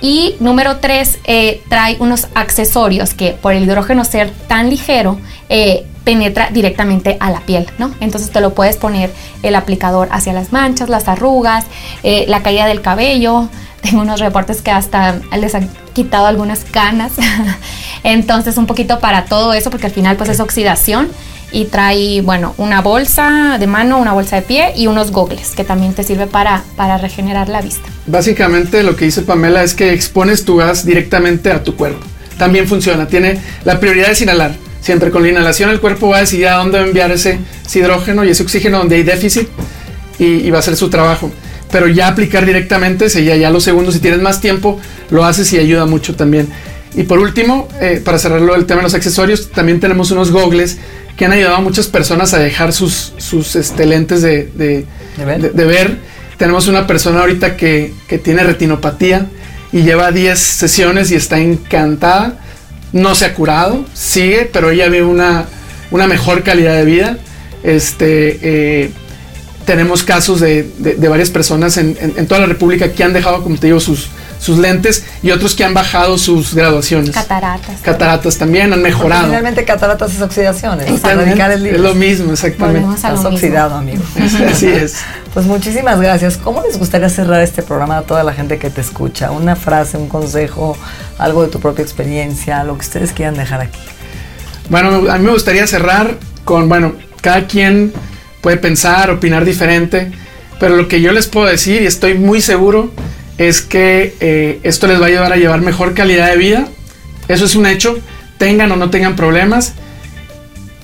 Y 0.00 0.36
número 0.40 0.78
tres, 0.78 1.18
eh, 1.24 1.62
trae 1.68 1.96
unos 2.00 2.28
accesorios 2.34 3.12
que 3.12 3.32
por 3.32 3.52
el 3.52 3.64
hidrógeno 3.64 4.04
ser 4.04 4.30
tan 4.48 4.70
ligero, 4.70 5.18
eh, 5.50 5.86
penetra 6.04 6.48
directamente 6.50 7.18
a 7.20 7.30
la 7.30 7.40
piel, 7.40 7.66
¿no? 7.76 7.92
Entonces 8.00 8.30
te 8.30 8.40
lo 8.40 8.54
puedes 8.54 8.78
poner 8.78 9.12
el 9.42 9.54
aplicador 9.54 10.08
hacia 10.10 10.32
las 10.32 10.52
manchas, 10.52 10.88
las 10.88 11.06
arrugas, 11.06 11.66
la 12.02 12.42
caída 12.42 12.64
del 12.64 12.80
cabello. 12.80 13.50
Tengo 13.82 14.00
unos 14.00 14.20
reportes 14.20 14.62
que 14.62 14.70
hasta 14.70 15.20
les 15.38 15.54
quitado 15.92 16.26
algunas 16.26 16.64
canas. 16.64 17.12
Entonces 18.04 18.56
un 18.56 18.66
poquito 18.66 18.98
para 18.98 19.24
todo 19.24 19.52
eso, 19.52 19.70
porque 19.70 19.86
al 19.86 19.92
final 19.92 20.16
pues 20.16 20.30
es 20.30 20.40
oxidación. 20.40 21.08
Y 21.52 21.64
trae, 21.64 22.20
bueno, 22.20 22.54
una 22.58 22.80
bolsa 22.80 23.56
de 23.58 23.66
mano, 23.66 23.98
una 23.98 24.12
bolsa 24.12 24.36
de 24.36 24.42
pie 24.42 24.72
y 24.76 24.86
unos 24.86 25.10
gogles, 25.10 25.50
que 25.56 25.64
también 25.64 25.94
te 25.94 26.04
sirve 26.04 26.28
para, 26.28 26.62
para 26.76 26.96
regenerar 26.96 27.48
la 27.48 27.60
vista. 27.60 27.88
Básicamente 28.06 28.84
lo 28.84 28.94
que 28.94 29.06
dice 29.06 29.22
Pamela 29.22 29.64
es 29.64 29.74
que 29.74 29.92
expones 29.92 30.44
tu 30.44 30.58
gas 30.58 30.86
directamente 30.86 31.50
a 31.50 31.64
tu 31.64 31.74
cuerpo. 31.74 32.06
También 32.38 32.68
funciona, 32.68 33.08
tiene 33.08 33.40
la 33.64 33.80
prioridad 33.80 34.12
es 34.12 34.22
inhalar. 34.22 34.54
Siempre 34.80 35.10
con 35.10 35.22
la 35.22 35.28
inhalación 35.28 35.70
el 35.70 35.80
cuerpo 35.80 36.08
va 36.08 36.18
a 36.18 36.20
decidir 36.20 36.46
a 36.46 36.54
dónde 36.54 36.78
va 36.78 36.84
a 36.84 36.86
enviar 36.86 37.10
ese, 37.10 37.40
hidrógeno 37.74 38.24
y 38.24 38.30
ese 38.30 38.44
oxígeno 38.44 38.78
donde 38.78 38.94
hay 38.94 39.02
déficit 39.02 39.48
y, 40.20 40.24
y 40.24 40.50
va 40.52 40.58
a 40.58 40.60
hacer 40.60 40.76
su 40.76 40.88
trabajo. 40.88 41.32
Pero 41.70 41.86
ya 41.88 42.08
aplicar 42.08 42.44
directamente, 42.46 43.08
se 43.10 43.24
ya, 43.24 43.50
los 43.50 43.62
segundos, 43.64 43.94
si 43.94 44.00
tienes 44.00 44.20
más 44.20 44.40
tiempo, 44.40 44.80
lo 45.10 45.24
haces 45.24 45.52
y 45.52 45.58
ayuda 45.58 45.86
mucho 45.86 46.14
también. 46.16 46.48
Y 46.96 47.04
por 47.04 47.20
último, 47.20 47.68
eh, 47.80 48.00
para 48.04 48.18
cerrarlo 48.18 48.56
el 48.56 48.66
tema 48.66 48.78
de 48.78 48.84
los 48.84 48.94
accesorios, 48.94 49.50
también 49.52 49.78
tenemos 49.78 50.10
unos 50.10 50.32
gogles 50.32 50.78
que 51.16 51.24
han 51.26 51.32
ayudado 51.32 51.56
a 51.56 51.60
muchas 51.60 51.86
personas 51.86 52.34
a 52.34 52.38
dejar 52.38 52.72
sus, 52.72 53.12
sus 53.18 53.54
este, 53.54 53.86
lentes 53.86 54.22
de, 54.22 54.48
de- 54.54 54.84
¿De 55.16 55.24
ver? 55.24 55.40
de- 55.40 55.50
de 55.50 55.64
ver. 55.64 55.96
Tenemos 56.38 56.66
una 56.66 56.86
persona 56.86 57.20
ahorita 57.20 57.56
que, 57.56 57.92
que 58.08 58.18
tiene 58.18 58.42
retinopatía 58.42 59.26
y 59.72 59.82
lleva 59.82 60.10
10 60.10 60.38
sesiones 60.38 61.10
y 61.12 61.14
está 61.14 61.38
encantada. 61.38 62.38
No 62.92 63.14
se 63.14 63.26
ha 63.26 63.34
curado, 63.34 63.84
sigue, 63.94 64.50
pero 64.52 64.70
ella 64.70 64.88
ve 64.88 65.02
una, 65.04 65.44
una 65.92 66.08
mejor 66.08 66.42
calidad 66.42 66.74
de 66.74 66.84
vida. 66.84 67.18
Este, 67.62 68.38
eh, 68.42 68.90
tenemos 69.66 70.02
casos 70.02 70.40
de, 70.40 70.68
de- 70.78 70.94
de 70.94 71.08
varias 71.08 71.30
personas 71.30 71.76
en, 71.76 71.96
en- 72.00 72.14
en 72.16 72.26
toda 72.26 72.40
la 72.40 72.46
República 72.46 72.92
que 72.92 73.04
han 73.04 73.12
dejado, 73.12 73.42
como 73.42 73.56
te 73.58 73.66
digo, 73.68 73.78
sus, 73.78 74.08
sus 74.40 74.58
lentes 74.58 75.04
y 75.22 75.30
otros 75.30 75.54
que 75.54 75.64
han 75.64 75.74
bajado 75.74 76.16
sus 76.18 76.54
graduaciones. 76.54 77.10
Cataratas. 77.10 77.80
Cataratas 77.82 78.38
también 78.38 78.64
han 78.72 78.80
Porque 78.80 78.82
mejorado. 78.84 79.26
Finalmente 79.26 79.64
cataratas 79.64 80.14
es 80.14 80.22
oxidación, 80.22 80.80
es 80.80 80.86
Totalmente, 80.86 81.22
erradicar 81.32 81.50
el 81.52 81.58
es 81.58 81.62
líquido. 81.72 81.82
lo 81.82 81.94
mismo, 81.94 82.32
exactamente. 82.32 82.94
Estás 82.94 83.12
mismo. 83.12 83.28
oxidado, 83.28 83.74
amigo. 83.76 84.02
Así 84.50 84.66
es. 84.66 84.96
Pues 85.34 85.46
muchísimas 85.46 86.00
gracias. 86.00 86.36
¿Cómo 86.38 86.62
les 86.62 86.78
gustaría 86.78 87.08
cerrar 87.10 87.40
este 87.42 87.62
programa 87.62 87.98
a 87.98 88.02
toda 88.02 88.24
la 88.24 88.32
gente 88.32 88.58
que 88.58 88.70
te 88.70 88.80
escucha? 88.80 89.30
Una 89.30 89.54
frase, 89.56 89.96
un 89.98 90.08
consejo, 90.08 90.76
algo 91.18 91.42
de 91.42 91.48
tu 91.48 91.60
propia 91.60 91.82
experiencia, 91.82 92.64
lo 92.64 92.74
que 92.74 92.80
ustedes 92.80 93.12
quieran 93.12 93.34
dejar 93.34 93.60
aquí. 93.60 93.78
Bueno, 94.68 95.10
a 95.10 95.18
mí 95.18 95.24
me 95.24 95.32
gustaría 95.32 95.66
cerrar 95.66 96.16
con, 96.44 96.68
bueno, 96.68 96.94
cada 97.20 97.46
quien 97.46 97.92
puede 98.40 98.56
pensar, 98.56 99.10
opinar 99.10 99.44
diferente, 99.44 100.10
pero 100.58 100.76
lo 100.76 100.88
que 100.88 101.00
yo 101.00 101.12
les 101.12 101.26
puedo 101.26 101.46
decir 101.46 101.82
y 101.82 101.86
estoy 101.86 102.14
muy 102.14 102.40
seguro 102.40 102.92
es 103.38 103.62
que 103.62 104.14
eh, 104.20 104.60
esto 104.62 104.86
les 104.86 105.00
va 105.00 105.04
a 105.04 105.08
ayudar 105.08 105.32
a 105.32 105.36
llevar 105.36 105.60
mejor 105.62 105.94
calidad 105.94 106.28
de 106.30 106.36
vida. 106.36 106.68
Eso 107.28 107.44
es 107.44 107.54
un 107.54 107.66
hecho, 107.66 107.98
tengan 108.38 108.70
o 108.72 108.76
no 108.76 108.90
tengan 108.90 109.16
problemas. 109.16 109.74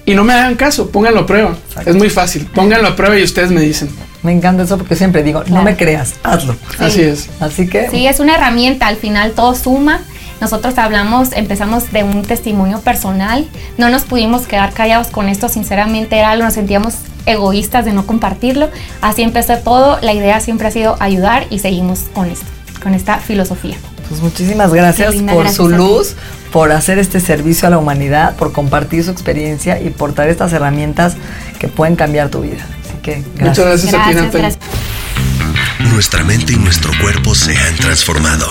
Y 0.06 0.14
no 0.14 0.22
me 0.24 0.32
hagan 0.32 0.54
caso, 0.54 0.90
pónganlo 0.90 1.20
a 1.20 1.26
prueba. 1.26 1.56
Exacto. 1.68 1.90
Es 1.90 1.96
muy 1.96 2.08
fácil, 2.10 2.46
pónganlo 2.54 2.88
a 2.88 2.96
prueba 2.96 3.18
y 3.18 3.22
ustedes 3.24 3.50
me 3.50 3.60
dicen. 3.60 3.90
Me 4.22 4.32
encanta 4.32 4.62
eso 4.62 4.78
porque 4.78 4.96
siempre 4.96 5.22
digo, 5.22 5.40
no 5.40 5.44
Claro. 5.46 5.62
me 5.64 5.76
creas, 5.76 6.14
hazlo. 6.22 6.56
Así 6.78 7.02
es. 7.02 7.28
Así 7.40 7.68
que 7.68 7.90
Sí, 7.90 8.06
es 8.06 8.20
una 8.20 8.36
herramienta, 8.36 8.86
al 8.86 8.96
final 8.96 9.32
todo 9.32 9.54
suma. 9.54 10.00
Nosotros 10.40 10.76
hablamos, 10.78 11.32
empezamos 11.32 11.92
de 11.92 12.04
un 12.04 12.22
testimonio 12.22 12.80
personal, 12.80 13.48
no 13.78 13.88
nos 13.88 14.04
pudimos 14.04 14.46
quedar 14.46 14.72
callados 14.72 15.08
con 15.08 15.28
esto, 15.28 15.48
sinceramente 15.48 16.18
era 16.18 16.30
algo, 16.30 16.44
nos 16.44 16.54
sentíamos 16.54 16.96
egoístas 17.24 17.84
de 17.84 17.92
no 17.92 18.06
compartirlo, 18.06 18.70
así 19.00 19.22
empezó 19.22 19.56
todo, 19.58 19.98
la 20.02 20.12
idea 20.12 20.40
siempre 20.40 20.68
ha 20.68 20.70
sido 20.70 20.96
ayudar 21.00 21.46
y 21.50 21.58
seguimos 21.60 22.00
con 22.14 22.30
esto, 22.30 22.46
con 22.82 22.94
esta 22.94 23.18
filosofía. 23.18 23.76
Pues 24.08 24.20
muchísimas 24.20 24.72
gracias 24.72 25.14
por 25.14 25.24
gracias 25.24 25.56
su 25.56 25.68
luz, 25.68 26.14
por 26.52 26.70
hacer 26.70 26.98
este 26.98 27.18
servicio 27.18 27.66
a 27.66 27.70
la 27.70 27.78
humanidad, 27.78 28.36
por 28.36 28.52
compartir 28.52 29.04
su 29.04 29.10
experiencia 29.10 29.80
y 29.80 29.90
por 29.90 30.14
dar 30.14 30.28
estas 30.28 30.52
herramientas 30.52 31.16
que 31.58 31.66
pueden 31.68 31.96
cambiar 31.96 32.28
tu 32.28 32.42
vida. 32.42 32.64
Así 32.84 32.98
que 33.02 33.24
Muchas 33.40 33.66
gracias. 33.66 33.92
gracias, 33.92 33.94
a 33.94 34.08
ti, 34.08 34.12
Gracias, 34.12 34.32
gracias. 34.32 35.92
Nuestra 35.92 36.22
mente 36.24 36.52
y 36.52 36.56
nuestro 36.56 36.92
cuerpo 37.00 37.34
se 37.34 37.56
han 37.56 37.74
transformado. 37.76 38.46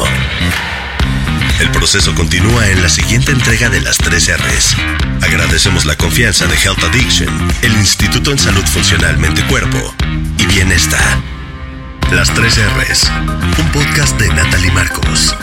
El 1.65 1.71
proceso 1.71 2.13
continúa 2.13 2.69
en 2.69 2.80
la 2.84 2.89
siguiente 2.89 3.32
entrega 3.32 3.69
de 3.69 3.82
las 3.82 3.97
3 3.97 4.38
R's. 4.38 4.75
Agradecemos 5.23 5.86
la 5.86 5.95
confianza 5.97 6.45
de 6.45 6.56
Health 6.56 6.84
Addiction, 6.84 7.28
el 7.63 7.73
Instituto 7.73 8.32
en 8.32 8.38
Salud 8.38 8.63
Funcional 8.65 9.17
Mente 9.17 9.41
Cuerpo 9.47 9.80
y 10.38 10.45
Bienestar. 10.45 11.01
Las 12.12 12.32
3 12.36 12.60
R's, 12.78 13.10
un 13.58 13.71
podcast 13.71 14.15
de 14.19 14.28
Natalie 14.28 14.71
Marcos. 14.73 15.36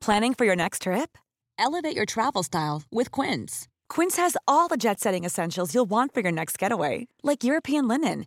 Planning 0.00 0.34
for 0.34 0.44
your 0.44 0.56
next 0.56 0.82
trip? 0.82 1.18
Elevate 1.58 1.96
your 1.96 2.06
travel 2.06 2.44
style 2.44 2.82
with 2.92 3.10
Quince. 3.10 3.66
Quince 3.88 4.16
has 4.18 4.36
all 4.46 4.68
the 4.68 4.76
jet 4.76 5.00
setting 5.00 5.24
essentials 5.24 5.74
you'll 5.74 5.84
want 5.84 6.14
for 6.14 6.20
your 6.20 6.32
next 6.32 6.58
getaway, 6.58 7.06
like 7.22 7.44
European 7.44 7.88
linen, 7.88 8.26